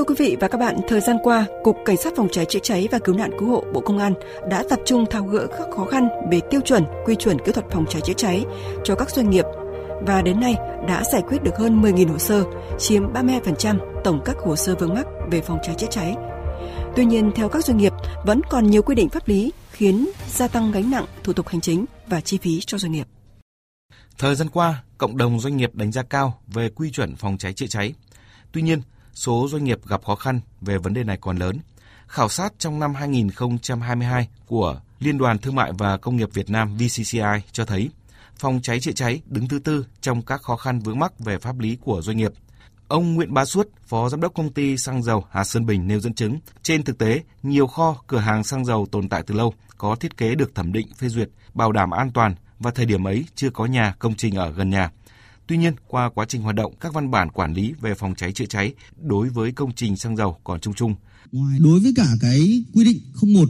Thưa 0.00 0.04
quý 0.04 0.14
vị 0.18 0.36
và 0.40 0.48
các 0.48 0.58
bạn, 0.58 0.76
thời 0.88 1.00
gian 1.00 1.16
qua, 1.22 1.46
Cục 1.64 1.76
Cảnh 1.84 1.96
sát 1.96 2.12
phòng 2.16 2.28
cháy 2.32 2.44
chữa 2.44 2.58
cháy 2.62 2.88
và 2.90 2.98
cứu 2.98 3.14
nạn 3.14 3.30
cứu 3.38 3.48
hộ 3.48 3.64
Bộ 3.72 3.80
Công 3.80 3.98
an 3.98 4.14
đã 4.50 4.64
tập 4.68 4.78
trung 4.84 5.06
tháo 5.10 5.24
gỡ 5.24 5.46
các 5.46 5.68
khó 5.76 5.84
khăn 5.84 6.08
về 6.30 6.40
tiêu 6.50 6.60
chuẩn, 6.60 6.84
quy 7.04 7.14
chuẩn 7.14 7.38
kỹ 7.38 7.52
thuật 7.52 7.66
phòng 7.70 7.84
cháy 7.88 8.02
chữa 8.04 8.12
cháy 8.12 8.44
cho 8.84 8.94
các 8.94 9.10
doanh 9.10 9.30
nghiệp 9.30 9.44
và 10.06 10.22
đến 10.22 10.40
nay 10.40 10.54
đã 10.88 11.04
giải 11.12 11.22
quyết 11.28 11.42
được 11.42 11.56
hơn 11.58 11.82
10.000 11.82 12.08
hồ 12.08 12.18
sơ, 12.18 12.44
chiếm 12.78 13.12
32% 13.12 14.02
tổng 14.04 14.22
các 14.24 14.36
hồ 14.38 14.56
sơ 14.56 14.74
vướng 14.74 14.94
mắc 14.94 15.06
về 15.30 15.40
phòng 15.40 15.58
cháy 15.62 15.74
chữa 15.78 15.86
cháy. 15.90 16.14
Tuy 16.96 17.04
nhiên, 17.04 17.30
theo 17.34 17.48
các 17.48 17.64
doanh 17.64 17.78
nghiệp, 17.78 17.92
vẫn 18.26 18.40
còn 18.50 18.66
nhiều 18.66 18.82
quy 18.82 18.94
định 18.94 19.08
pháp 19.08 19.28
lý 19.28 19.52
khiến 19.70 20.08
gia 20.28 20.48
tăng 20.48 20.72
gánh 20.72 20.90
nặng 20.90 21.06
thủ 21.24 21.32
tục 21.32 21.48
hành 21.48 21.60
chính 21.60 21.84
và 22.06 22.20
chi 22.20 22.38
phí 22.38 22.60
cho 22.66 22.78
doanh 22.78 22.92
nghiệp. 22.92 23.06
Thời 24.18 24.34
gian 24.34 24.48
qua, 24.48 24.82
cộng 24.98 25.16
đồng 25.16 25.40
doanh 25.40 25.56
nghiệp 25.56 25.74
đánh 25.74 25.92
giá 25.92 26.02
cao 26.02 26.40
về 26.46 26.68
quy 26.68 26.90
chuẩn 26.90 27.16
phòng 27.16 27.38
cháy 27.38 27.52
chữa 27.52 27.66
cháy. 27.66 27.94
Tuy 28.52 28.62
nhiên, 28.62 28.80
số 29.14 29.48
doanh 29.50 29.64
nghiệp 29.64 29.78
gặp 29.86 30.04
khó 30.04 30.14
khăn 30.14 30.40
về 30.60 30.78
vấn 30.78 30.94
đề 30.94 31.04
này 31.04 31.18
còn 31.20 31.36
lớn. 31.36 31.58
Khảo 32.06 32.28
sát 32.28 32.52
trong 32.58 32.78
năm 32.78 32.94
2022 32.94 34.28
của 34.46 34.80
Liên 34.98 35.18
đoàn 35.18 35.38
Thương 35.38 35.54
mại 35.54 35.72
và 35.78 35.96
Công 35.96 36.16
nghiệp 36.16 36.28
Việt 36.34 36.50
Nam 36.50 36.76
VCCI 36.76 37.42
cho 37.52 37.64
thấy 37.64 37.90
phòng 38.40 38.60
cháy 38.62 38.80
chữa 38.80 38.92
cháy 38.92 39.22
đứng 39.26 39.48
thứ 39.48 39.58
tư 39.58 39.86
trong 40.00 40.22
các 40.22 40.42
khó 40.42 40.56
khăn 40.56 40.78
vướng 40.78 40.98
mắc 40.98 41.18
về 41.18 41.38
pháp 41.38 41.58
lý 41.58 41.76
của 41.80 42.02
doanh 42.02 42.16
nghiệp. 42.16 42.32
Ông 42.88 43.14
Nguyễn 43.14 43.34
Bá 43.34 43.44
Suất, 43.44 43.68
Phó 43.86 44.08
Giám 44.08 44.20
đốc 44.20 44.34
Công 44.34 44.52
ty 44.52 44.76
Xăng 44.76 45.02
dầu 45.02 45.24
Hà 45.30 45.44
Sơn 45.44 45.66
Bình 45.66 45.86
nêu 45.86 46.00
dẫn 46.00 46.14
chứng, 46.14 46.38
trên 46.62 46.82
thực 46.82 46.98
tế, 46.98 47.22
nhiều 47.42 47.66
kho, 47.66 47.96
cửa 48.06 48.18
hàng 48.18 48.44
xăng 48.44 48.64
dầu 48.64 48.86
tồn 48.92 49.08
tại 49.08 49.22
từ 49.26 49.34
lâu, 49.34 49.54
có 49.78 49.94
thiết 49.94 50.16
kế 50.16 50.34
được 50.34 50.54
thẩm 50.54 50.72
định 50.72 50.86
phê 50.98 51.08
duyệt, 51.08 51.28
bảo 51.54 51.72
đảm 51.72 51.90
an 51.90 52.10
toàn 52.10 52.34
và 52.58 52.70
thời 52.70 52.86
điểm 52.86 53.06
ấy 53.06 53.24
chưa 53.34 53.50
có 53.50 53.66
nhà, 53.66 53.94
công 53.98 54.14
trình 54.14 54.34
ở 54.34 54.50
gần 54.50 54.70
nhà. 54.70 54.90
Tuy 55.50 55.56
nhiên, 55.56 55.74
qua 55.88 56.10
quá 56.14 56.26
trình 56.28 56.42
hoạt 56.42 56.56
động, 56.56 56.72
các 56.80 56.94
văn 56.94 57.10
bản 57.10 57.30
quản 57.30 57.54
lý 57.54 57.72
về 57.80 57.94
phòng 57.98 58.14
cháy 58.16 58.32
chữa 58.32 58.44
cháy 58.48 58.72
đối 59.02 59.28
với 59.28 59.52
công 59.52 59.72
trình 59.76 59.96
xăng 59.96 60.16
dầu 60.16 60.36
còn 60.44 60.60
chung 60.60 60.74
chung. 60.74 60.94
Ngoài 61.32 61.58
đối 61.60 61.80
với 61.80 61.92
cả 61.96 62.06
cái 62.20 62.64
quy 62.72 62.84
định 62.84 62.98
01 63.22 63.48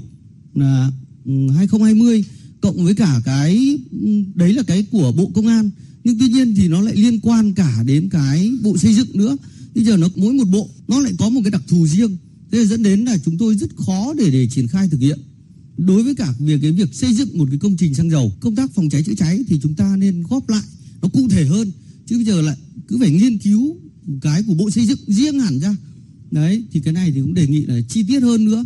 là 0.55 0.91
ừ, 1.25 1.33
2020 1.57 2.25
cộng 2.61 2.85
với 2.85 2.95
cả 2.95 3.21
cái 3.25 3.79
ừ, 3.91 4.09
đấy 4.35 4.53
là 4.53 4.63
cái 4.67 4.87
của 4.93 5.13
Bộ 5.17 5.31
Công 5.35 5.47
an. 5.47 5.71
Nhưng 6.05 6.19
tuy 6.19 6.29
nhiên 6.29 6.55
thì 6.55 6.69
nó 6.69 6.81
lại 6.81 6.97
liên 6.97 7.21
quan 7.21 7.55
cả 7.55 7.83
đến 7.87 8.09
cái 8.11 8.53
bộ 8.63 8.77
xây 8.77 8.95
dựng 8.95 9.09
nữa. 9.15 9.37
Bây 9.75 9.85
giờ 9.85 9.97
nó 9.97 10.09
mỗi 10.17 10.33
một 10.33 10.49
bộ 10.53 10.69
nó 10.89 11.01
lại 11.01 11.13
có 11.19 11.29
một 11.29 11.41
cái 11.45 11.51
đặc 11.51 11.63
thù 11.69 11.87
riêng. 11.87 12.17
Thế 12.53 12.59
là 12.59 12.65
dẫn 12.65 12.83
đến 12.83 13.05
là 13.05 13.19
chúng 13.25 13.39
tôi 13.39 13.55
rất 13.55 13.71
khó 13.77 14.15
để 14.19 14.31
để 14.31 14.49
triển 14.49 14.69
khai 14.69 14.89
thực 14.89 15.01
hiện. 15.01 15.19
Đối 15.77 16.03
với 16.03 16.15
cả 16.15 16.33
việc 16.39 16.59
cái 16.63 16.73
việc 16.73 16.95
xây 16.95 17.13
dựng 17.15 17.39
một 17.39 17.47
cái 17.51 17.59
công 17.59 17.77
trình 17.77 17.95
xăng 17.95 18.11
dầu 18.11 18.33
công 18.41 18.57
tác 18.57 18.71
phòng 18.75 18.89
cháy 18.89 19.03
chữa 19.03 19.15
cháy 19.15 19.45
thì 19.49 19.61
chúng 19.63 19.75
ta 19.75 19.97
nên 19.97 20.23
góp 20.23 20.49
lại 20.49 20.63
nó 21.03 21.09
cụ 21.13 21.29
thể 21.31 21.45
hơn 21.45 21.73
chứ 22.11 22.17
bây 22.17 22.25
giờ 22.25 22.43
lại 22.43 22.57
cứ 22.89 22.97
phải 23.01 23.11
nghiên 23.11 23.39
cứu 23.39 23.77
cái 24.23 24.43
của 24.47 24.55
bộ 24.55 24.71
xây 24.71 24.85
dựng 24.85 24.99
riêng 25.07 25.41
hẳn 25.41 25.59
ra 25.59 25.75
đấy 26.31 26.67
thì 26.73 26.81
cái 26.85 26.93
này 26.93 27.11
thì 27.15 27.21
cũng 27.21 27.35
đề 27.35 27.47
nghị 27.47 27.67
là 27.67 27.75
chi 27.89 28.05
tiết 28.09 28.21
hơn 28.21 28.45
nữa 28.45 28.65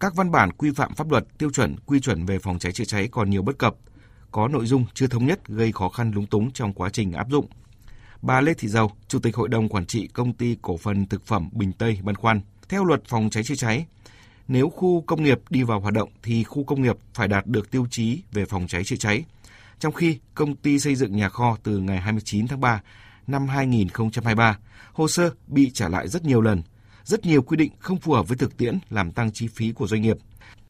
các 0.00 0.14
văn 0.14 0.30
bản 0.30 0.52
quy 0.52 0.70
phạm 0.70 0.94
pháp 0.94 1.10
luật, 1.10 1.38
tiêu 1.38 1.50
chuẩn, 1.50 1.76
quy 1.86 2.00
chuẩn 2.00 2.26
về 2.26 2.38
phòng 2.38 2.58
cháy 2.58 2.72
chữa 2.72 2.84
cháy 2.84 3.08
còn 3.08 3.30
nhiều 3.30 3.42
bất 3.42 3.58
cập, 3.58 3.76
có 4.30 4.48
nội 4.48 4.66
dung 4.66 4.84
chưa 4.94 5.06
thống 5.06 5.26
nhất 5.26 5.48
gây 5.48 5.72
khó 5.72 5.88
khăn 5.88 6.12
lúng 6.14 6.26
túng 6.26 6.50
trong 6.52 6.72
quá 6.72 6.90
trình 6.92 7.12
áp 7.12 7.30
dụng. 7.30 7.46
Bà 8.22 8.40
Lê 8.40 8.54
Thị 8.54 8.68
Dầu, 8.68 8.92
Chủ 9.08 9.18
tịch 9.18 9.36
Hội 9.36 9.48
đồng 9.48 9.68
Quản 9.68 9.86
trị 9.86 10.06
Công 10.06 10.32
ty 10.32 10.56
Cổ 10.62 10.76
phần 10.76 11.06
Thực 11.06 11.26
phẩm 11.26 11.48
Bình 11.52 11.72
Tây 11.72 11.98
băn 12.02 12.14
khoăn. 12.14 12.40
Theo 12.68 12.84
luật 12.84 13.02
phòng 13.06 13.30
cháy 13.30 13.42
chữa 13.44 13.54
cháy, 13.54 13.86
nếu 14.48 14.68
khu 14.68 15.00
công 15.06 15.22
nghiệp 15.22 15.40
đi 15.50 15.62
vào 15.62 15.80
hoạt 15.80 15.94
động 15.94 16.08
thì 16.22 16.44
khu 16.44 16.64
công 16.64 16.82
nghiệp 16.82 16.96
phải 17.14 17.28
đạt 17.28 17.46
được 17.46 17.70
tiêu 17.70 17.86
chí 17.90 18.22
về 18.32 18.44
phòng 18.44 18.66
cháy 18.66 18.84
chữa 18.84 18.96
cháy. 18.96 19.24
Trong 19.80 19.92
khi 19.92 20.18
công 20.34 20.56
ty 20.56 20.78
xây 20.78 20.94
dựng 20.94 21.16
nhà 21.16 21.28
kho 21.28 21.56
từ 21.62 21.78
ngày 21.78 22.00
29 22.00 22.46
tháng 22.46 22.60
3 22.60 22.82
năm 23.26 23.48
2023, 23.48 24.58
hồ 24.92 25.08
sơ 25.08 25.30
bị 25.46 25.70
trả 25.70 25.88
lại 25.88 26.08
rất 26.08 26.24
nhiều 26.24 26.40
lần. 26.40 26.62
Rất 27.04 27.26
nhiều 27.26 27.42
quy 27.42 27.56
định 27.56 27.72
không 27.78 27.98
phù 27.98 28.12
hợp 28.12 28.28
với 28.28 28.38
thực 28.38 28.56
tiễn 28.56 28.78
làm 28.90 29.12
tăng 29.12 29.32
chi 29.32 29.48
phí 29.54 29.72
của 29.72 29.86
doanh 29.86 30.02
nghiệp. 30.02 30.16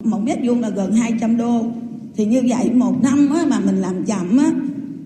Một 0.04 0.18
mét 0.18 0.38
vuông 0.44 0.60
là 0.60 0.68
gần 0.68 0.92
200 0.92 1.36
đô. 1.36 1.72
Thì 2.16 2.24
như 2.24 2.42
vậy 2.48 2.70
một 2.70 2.94
năm 3.02 3.28
mà 3.50 3.60
mình 3.60 3.76
làm 3.76 4.04
chậm 4.04 4.38
á, 4.38 4.52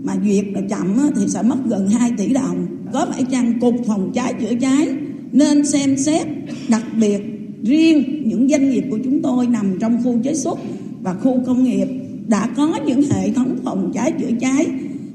mà 0.02 0.16
duyệt 0.24 0.44
là 0.52 0.60
chậm 0.70 0.98
á, 0.98 1.04
thì 1.16 1.28
sẽ 1.28 1.42
mất 1.42 1.58
gần 1.66 1.88
2 1.88 2.10
tỷ 2.18 2.32
đồng. 2.32 2.66
Có 2.92 3.06
phải 3.12 3.24
chăng 3.30 3.60
cục 3.60 3.74
phòng 3.86 4.12
cháy 4.14 4.34
chữa 4.40 4.54
cháy 4.60 4.88
nên 5.32 5.66
xem 5.66 5.98
xét 5.98 6.26
đặc 6.68 6.82
biệt 6.96 7.20
riêng 7.62 8.28
những 8.28 8.48
doanh 8.48 8.70
nghiệp 8.70 8.84
của 8.90 8.98
chúng 9.04 9.22
tôi 9.22 9.46
nằm 9.46 9.78
trong 9.78 10.02
khu 10.04 10.22
chế 10.24 10.34
xuất 10.34 10.58
và 11.02 11.14
khu 11.14 11.42
công 11.46 11.64
nghiệp 11.64 12.01
đã 12.26 12.48
có 12.56 12.78
những 12.86 13.02
hệ 13.10 13.32
thống 13.32 13.58
phòng 13.64 13.90
cháy 13.94 14.12
chữa 14.20 14.30
cháy 14.40 14.66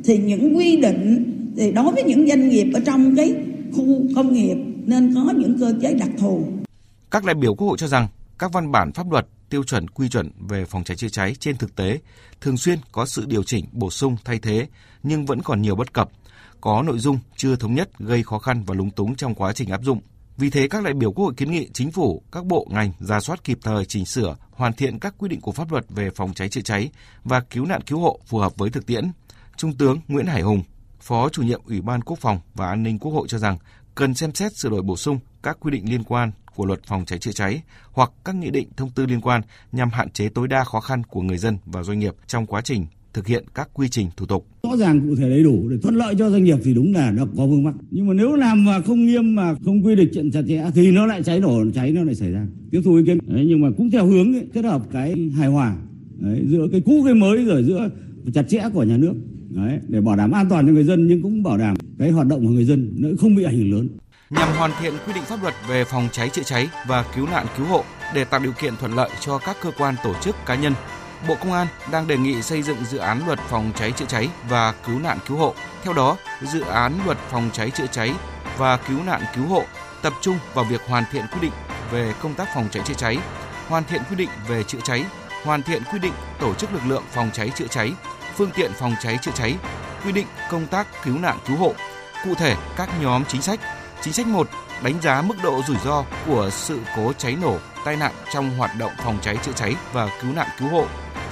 thì 0.03 0.17
những 0.17 0.57
quy 0.57 0.77
định 0.81 1.33
thì 1.57 1.71
đối 1.71 1.91
với 1.91 2.03
những 2.03 2.27
doanh 2.27 2.49
nghiệp 2.49 2.67
ở 2.73 2.79
trong 2.79 3.15
cái 3.15 3.35
khu 3.73 3.85
công 4.15 4.33
nghiệp 4.33 4.57
nên 4.85 5.15
có 5.15 5.33
những 5.37 5.59
cơ 5.59 5.73
chế 5.81 5.93
đặc 5.93 6.09
thù. 6.17 6.45
Các 7.11 7.25
đại 7.25 7.35
biểu 7.35 7.55
Quốc 7.55 7.67
hội 7.67 7.77
cho 7.77 7.87
rằng 7.87 8.07
các 8.39 8.53
văn 8.53 8.71
bản 8.71 8.91
pháp 8.91 9.11
luật, 9.11 9.27
tiêu 9.49 9.63
chuẩn 9.63 9.87
quy 9.87 10.09
chuẩn 10.09 10.31
về 10.49 10.65
phòng 10.65 10.83
cháy 10.83 10.97
chữa 10.97 11.09
cháy 11.09 11.35
trên 11.39 11.57
thực 11.57 11.75
tế 11.75 11.99
thường 12.41 12.57
xuyên 12.57 12.79
có 12.91 13.05
sự 13.05 13.25
điều 13.25 13.43
chỉnh, 13.43 13.65
bổ 13.71 13.89
sung, 13.89 14.17
thay 14.25 14.39
thế 14.39 14.67
nhưng 15.03 15.25
vẫn 15.25 15.41
còn 15.41 15.61
nhiều 15.61 15.75
bất 15.75 15.93
cập, 15.93 16.09
có 16.61 16.83
nội 16.83 16.99
dung 16.99 17.19
chưa 17.35 17.55
thống 17.55 17.75
nhất 17.75 17.99
gây 17.99 18.23
khó 18.23 18.39
khăn 18.39 18.63
và 18.65 18.75
lúng 18.75 18.91
túng 18.91 19.15
trong 19.15 19.35
quá 19.35 19.53
trình 19.53 19.69
áp 19.69 19.83
dụng. 19.83 19.99
Vì 20.37 20.49
thế, 20.49 20.67
các 20.67 20.83
đại 20.83 20.93
biểu 20.93 21.11
Quốc 21.11 21.25
hội 21.25 21.33
kiến 21.37 21.51
nghị 21.51 21.69
chính 21.73 21.91
phủ, 21.91 22.21
các 22.31 22.45
bộ 22.45 22.67
ngành 22.71 22.91
ra 22.99 23.19
soát 23.19 23.43
kịp 23.43 23.57
thời 23.61 23.85
chỉnh 23.85 24.05
sửa, 24.05 24.35
hoàn 24.51 24.73
thiện 24.73 24.99
các 24.99 25.15
quy 25.17 25.29
định 25.29 25.41
của 25.41 25.51
pháp 25.51 25.71
luật 25.71 25.85
về 25.89 26.09
phòng 26.15 26.33
cháy 26.33 26.49
chữa 26.49 26.61
cháy 26.61 26.89
và 27.23 27.39
cứu 27.39 27.65
nạn 27.65 27.81
cứu 27.81 27.99
hộ 27.99 28.19
phù 28.25 28.37
hợp 28.37 28.57
với 28.57 28.69
thực 28.69 28.85
tiễn. 28.85 29.11
Trung 29.57 29.77
tướng 29.77 29.99
Nguyễn 30.07 30.25
Hải 30.25 30.41
Hùng, 30.41 30.63
Phó 31.01 31.29
chủ 31.29 31.43
nhiệm 31.43 31.61
Ủy 31.65 31.81
ban 31.81 32.01
Quốc 32.01 32.19
phòng 32.19 32.39
và 32.53 32.69
An 32.69 32.83
ninh 32.83 32.99
Quốc 32.99 33.11
hội 33.11 33.27
cho 33.27 33.37
rằng 33.37 33.57
cần 33.95 34.13
xem 34.13 34.33
xét 34.33 34.57
sửa 34.57 34.69
đổi 34.69 34.81
bổ 34.81 34.97
sung 34.97 35.19
các 35.43 35.57
quy 35.59 35.71
định 35.71 35.89
liên 35.89 36.03
quan 36.03 36.31
của 36.55 36.65
luật 36.65 36.79
phòng 36.87 37.05
cháy 37.05 37.19
chữa 37.19 37.31
cháy 37.31 37.61
hoặc 37.91 38.11
các 38.25 38.35
nghị 38.35 38.49
định 38.49 38.69
thông 38.77 38.89
tư 38.89 39.05
liên 39.05 39.21
quan 39.21 39.41
nhằm 39.71 39.89
hạn 39.89 40.09
chế 40.09 40.29
tối 40.29 40.47
đa 40.47 40.63
khó 40.63 40.79
khăn 40.79 41.03
của 41.03 41.21
người 41.21 41.37
dân 41.37 41.57
và 41.65 41.83
doanh 41.83 41.99
nghiệp 41.99 42.15
trong 42.27 42.45
quá 42.45 42.61
trình 42.61 42.85
thực 43.13 43.27
hiện 43.27 43.43
các 43.55 43.69
quy 43.73 43.89
trình 43.89 44.07
thủ 44.17 44.25
tục. 44.25 44.47
Rõ 44.63 44.77
ràng 44.77 45.09
cụ 45.09 45.15
thể 45.15 45.29
đầy 45.29 45.43
đủ 45.43 45.69
để 45.69 45.77
thuận 45.81 45.95
lợi 45.95 46.15
cho 46.19 46.29
doanh 46.29 46.43
nghiệp 46.43 46.57
thì 46.63 46.73
đúng 46.73 46.93
là 46.93 47.11
nó 47.11 47.25
có 47.37 47.47
vướng 47.47 47.63
mắc. 47.63 47.75
Nhưng 47.91 48.07
mà 48.07 48.13
nếu 48.13 48.35
làm 48.35 48.65
mà 48.65 48.81
không 48.81 49.05
nghiêm 49.05 49.35
mà 49.35 49.55
không 49.65 49.85
quy 49.85 49.95
định 49.95 50.31
chặt 50.33 50.41
chẽ 50.47 50.65
thì 50.75 50.91
nó 50.91 51.05
lại 51.05 51.23
cháy 51.23 51.39
nổ, 51.39 51.71
cháy 51.73 51.91
nó 51.91 52.03
lại 52.03 52.15
xảy 52.15 52.31
ra. 52.31 52.47
Tiếp 52.71 52.81
thu 52.85 52.95
ý 52.95 53.03
kiến. 53.05 53.17
Đấy, 53.27 53.45
nhưng 53.47 53.61
mà 53.61 53.67
cũng 53.77 53.91
theo 53.91 54.05
hướng 54.05 54.33
ấy, 54.33 54.47
kết 54.53 54.65
hợp 54.65 54.81
cái 54.91 55.29
hài 55.35 55.47
hòa 55.47 55.75
đấy, 56.19 56.43
giữa 56.47 56.67
cái 56.71 56.81
cũ 56.85 57.01
cái 57.05 57.13
mới 57.13 57.45
rồi 57.45 57.63
giữa 57.63 57.89
chặt 58.33 58.43
chẽ 58.49 58.63
của 58.73 58.83
nhà 58.83 58.97
nước 58.97 59.13
đấy, 59.49 59.79
để 59.87 60.01
bảo 60.01 60.15
đảm 60.15 60.31
an 60.31 60.49
toàn 60.49 60.67
cho 60.67 60.73
người 60.73 60.83
dân 60.83 61.07
nhưng 61.07 61.21
cũng 61.21 61.43
bảo 61.43 61.57
đảm 61.57 61.75
cái 61.99 62.11
hoạt 62.11 62.27
động 62.27 62.45
của 62.45 62.51
người 62.51 62.65
dân 62.65 62.93
nó 62.97 63.09
không 63.19 63.35
bị 63.35 63.43
ảnh 63.43 63.57
hưởng 63.57 63.71
lớn 63.71 63.89
nhằm 64.29 64.49
hoàn 64.57 64.71
thiện 64.81 64.93
quy 65.07 65.13
định 65.13 65.23
pháp 65.27 65.41
luật 65.41 65.53
về 65.69 65.83
phòng 65.83 66.07
cháy 66.11 66.29
chữa 66.33 66.41
cháy 66.45 66.69
và 66.87 67.05
cứu 67.15 67.25
nạn 67.25 67.45
cứu 67.57 67.65
hộ 67.65 67.83
để 68.15 68.23
tạo 68.23 68.39
điều 68.43 68.51
kiện 68.61 68.73
thuận 68.79 68.95
lợi 68.95 69.09
cho 69.25 69.37
các 69.45 69.55
cơ 69.63 69.71
quan 69.77 69.95
tổ 70.03 70.13
chức 70.23 70.35
cá 70.45 70.55
nhân. 70.55 70.73
Bộ 71.27 71.35
Công 71.35 71.53
an 71.53 71.67
đang 71.91 72.07
đề 72.07 72.17
nghị 72.17 72.41
xây 72.41 72.61
dựng 72.61 72.85
dự 72.85 72.97
án 72.97 73.21
luật 73.25 73.39
phòng 73.39 73.71
cháy 73.75 73.91
chữa 73.91 74.05
cháy 74.05 74.29
và 74.49 74.71
cứu 74.71 74.99
nạn 74.99 75.19
cứu 75.27 75.37
hộ. 75.37 75.53
Theo 75.83 75.93
đó, 75.93 76.17
dự 76.41 76.61
án 76.61 76.99
luật 77.05 77.17
phòng 77.31 77.49
cháy 77.53 77.69
chữa 77.69 77.87
cháy 77.91 78.13
và 78.57 78.77
cứu 78.77 79.03
nạn 79.03 79.21
cứu 79.35 79.47
hộ 79.47 79.63
tập 80.01 80.13
trung 80.21 80.39
vào 80.53 80.65
việc 80.65 80.81
hoàn 80.87 81.03
thiện 81.11 81.25
quy 81.33 81.39
định 81.41 81.51
về 81.91 82.13
công 82.21 82.33
tác 82.33 82.47
phòng 82.53 82.67
cháy 82.71 82.83
chữa 82.85 82.93
cháy, 82.93 83.17
hoàn 83.67 83.83
thiện 83.83 84.01
quy 84.09 84.15
định 84.15 84.29
về 84.47 84.63
chữa 84.63 84.79
cháy, 84.83 85.05
hoàn 85.43 85.63
thiện 85.63 85.83
quy 85.91 85.99
định 85.99 86.13
tổ 86.39 86.53
chức 86.53 86.73
lực 86.73 86.81
lượng 86.87 87.03
phòng 87.11 87.29
cháy 87.33 87.51
chữa 87.55 87.67
cháy, 87.67 87.93
phương 88.35 88.51
tiện 88.55 88.71
phòng 88.73 88.95
cháy 89.01 89.19
chữa 89.21 89.31
cháy, 89.31 89.55
quy 90.05 90.11
định 90.11 90.27
công 90.49 90.67
tác 90.67 90.87
cứu 91.03 91.17
nạn 91.17 91.37
cứu 91.47 91.57
hộ, 91.57 91.73
cụ 92.23 92.33
thể 92.35 92.55
các 92.75 92.89
nhóm 93.01 93.23
chính 93.27 93.41
sách. 93.41 93.59
Chính 94.01 94.13
sách 94.13 94.27
1 94.27 94.47
đánh 94.83 95.01
giá 95.01 95.21
mức 95.21 95.35
độ 95.43 95.61
rủi 95.67 95.77
ro 95.85 96.03
của 96.25 96.49
sự 96.49 96.79
cố 96.95 97.13
cháy 97.13 97.37
nổ, 97.41 97.57
tai 97.85 97.95
nạn 97.95 98.11
trong 98.33 98.57
hoạt 98.57 98.71
động 98.77 98.91
phòng 99.03 99.17
cháy 99.21 99.37
chữa 99.43 99.51
cháy 99.51 99.75
và 99.93 100.09
cứu 100.21 100.33
nạn 100.33 100.47
cứu 100.59 100.69
hộ. 100.69 100.85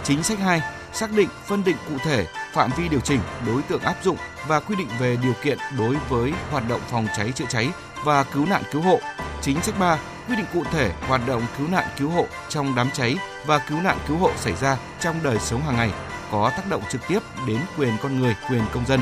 Chính 0.06 0.24
sách 0.24 0.40
2 0.40 0.62
xác 0.94 1.12
định 1.12 1.30
phân 1.46 1.64
định 1.64 1.78
cụ 1.90 1.98
thể 2.04 2.28
phạm 2.54 2.72
vi 2.78 2.88
điều 2.88 3.00
chỉnh, 3.00 3.20
đối 3.46 3.62
tượng 3.62 3.82
áp 3.82 3.96
dụng 4.04 4.18
và 4.48 4.60
quy 4.60 4.76
định 4.76 4.88
về 5.00 5.18
điều 5.24 5.34
kiện 5.44 5.58
đối 5.78 5.96
với 6.10 6.34
hoạt 6.52 6.70
động 6.70 6.82
phòng 6.90 7.08
cháy 7.18 7.32
chữa 7.36 7.46
cháy 7.50 7.70
và 8.04 8.24
cứu 8.24 8.46
nạn 8.46 8.64
cứu 8.72 8.82
hộ. 8.82 9.00
Chính 9.42 9.62
sách 9.62 9.80
3 9.80 10.00
quy 10.28 10.36
định 10.36 10.46
cụ 10.54 10.64
thể 10.72 10.92
hoạt 11.08 11.22
động 11.28 11.42
cứu 11.58 11.68
nạn 11.68 11.88
cứu 11.98 12.10
hộ 12.10 12.26
trong 12.50 12.76
đám 12.76 12.92
cháy 12.92 13.18
và 13.46 13.60
cứu 13.60 13.82
nạn 13.82 13.98
cứu 14.08 14.18
hộ 14.18 14.32
xảy 14.38 14.54
ra 14.56 14.78
trong 15.00 15.24
đời 15.24 15.40
sống 15.40 15.62
hàng 15.62 15.76
ngày 15.76 15.92
có 16.32 16.50
tác 16.50 16.70
động 16.70 16.82
trực 16.90 17.02
tiếp 17.08 17.20
đến 17.48 17.60
quyền 17.78 17.94
con 18.02 18.20
người, 18.20 18.36
quyền 18.50 18.64
công 18.74 18.86
dân. 18.86 19.00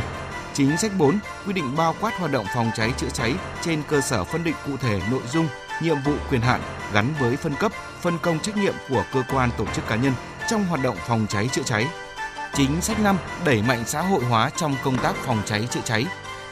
Chính 0.53 0.77
sách 0.77 0.91
4 0.98 1.19
quy 1.45 1.53
định 1.53 1.75
bao 1.77 1.95
quát 2.01 2.19
hoạt 2.19 2.31
động 2.31 2.45
phòng 2.55 2.72
cháy 2.75 2.93
chữa 2.98 3.10
cháy 3.10 3.33
trên 3.62 3.83
cơ 3.88 4.01
sở 4.01 4.24
phân 4.24 4.43
định 4.43 4.55
cụ 4.65 4.77
thể 4.77 5.01
nội 5.12 5.22
dung, 5.31 5.48
nhiệm 5.81 5.98
vụ 6.05 6.13
quyền 6.29 6.41
hạn 6.41 6.62
gắn 6.93 7.13
với 7.19 7.36
phân 7.36 7.55
cấp, 7.55 7.72
phân 8.01 8.17
công 8.22 8.39
trách 8.39 8.57
nhiệm 8.57 8.74
của 8.89 9.03
cơ 9.13 9.24
quan 9.33 9.50
tổ 9.57 9.65
chức 9.65 9.88
cá 9.88 9.95
nhân 9.95 10.13
trong 10.50 10.65
hoạt 10.65 10.83
động 10.83 10.97
phòng 11.07 11.25
cháy 11.29 11.50
chữa 11.53 11.63
cháy. 11.63 11.88
Chính 12.53 12.81
sách 12.81 13.00
5 13.00 13.17
đẩy 13.45 13.62
mạnh 13.62 13.83
xã 13.85 14.01
hội 14.01 14.23
hóa 14.23 14.50
trong 14.55 14.75
công 14.83 14.97
tác 14.97 15.15
phòng 15.15 15.41
cháy 15.45 15.67
chữa 15.71 15.81
cháy. 15.83 16.05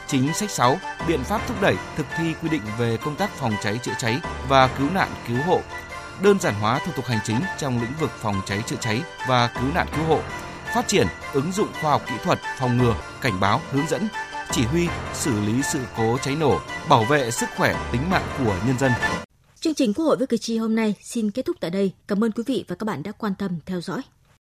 Chính 0.06 0.34
sách 0.34 0.50
6 0.50 0.78
biện 1.08 1.24
pháp 1.24 1.40
thúc 1.46 1.60
đẩy 1.60 1.76
thực 1.96 2.06
thi 2.18 2.34
quy 2.42 2.48
định 2.48 2.62
về 2.78 2.96
công 2.96 3.16
tác 3.16 3.30
phòng 3.30 3.54
cháy 3.62 3.78
chữa 3.82 3.94
cháy 3.98 4.20
và 4.48 4.68
cứu 4.68 4.90
nạn 4.90 5.08
cứu 5.28 5.38
hộ 5.46 5.60
đơn 6.22 6.40
giản 6.40 6.54
hóa 6.54 6.78
thủ 6.86 6.92
tục 6.96 7.06
hành 7.06 7.18
chính 7.24 7.40
trong 7.58 7.80
lĩnh 7.82 7.92
vực 8.00 8.10
phòng 8.18 8.42
cháy 8.46 8.62
chữa 8.66 8.76
cháy 8.80 9.02
và 9.28 9.46
cứu 9.46 9.70
nạn 9.74 9.86
cứu 9.96 10.04
hộ, 10.04 10.20
phát 10.74 10.88
triển 10.88 11.06
ứng 11.32 11.52
dụng 11.52 11.68
khoa 11.80 11.90
học 11.90 12.02
kỹ 12.06 12.14
thuật 12.24 12.38
phòng 12.58 12.78
ngừa, 12.78 12.94
cảnh 13.20 13.40
báo, 13.40 13.60
hướng 13.70 13.86
dẫn, 13.88 14.08
chỉ 14.50 14.64
huy, 14.64 14.88
xử 15.14 15.40
lý 15.40 15.62
sự 15.62 15.80
cố 15.96 16.18
cháy 16.22 16.36
nổ, 16.36 16.60
bảo 16.88 17.04
vệ 17.04 17.30
sức 17.30 17.48
khỏe 17.56 17.76
tính 17.92 18.10
mạng 18.10 18.26
của 18.38 18.56
nhân 18.66 18.78
dân. 18.78 18.92
Chương 19.62 19.74
trình 19.74 19.94
Quốc 19.94 20.04
hội 20.04 20.16
với 20.16 20.26
cử 20.26 20.36
tri 20.36 20.58
hôm 20.58 20.74
nay 20.74 20.94
xin 21.00 21.30
kết 21.30 21.44
thúc 21.44 21.56
tại 21.60 21.70
đây. 21.70 21.92
Cảm 22.08 22.24
ơn 22.24 22.32
quý 22.32 22.42
vị 22.46 22.64
và 22.68 22.76
các 22.76 22.84
bạn 22.84 23.02
đã 23.02 23.12
quan 23.12 23.32
tâm 23.38 23.58
theo 23.66 23.80
dõi. 23.80 24.02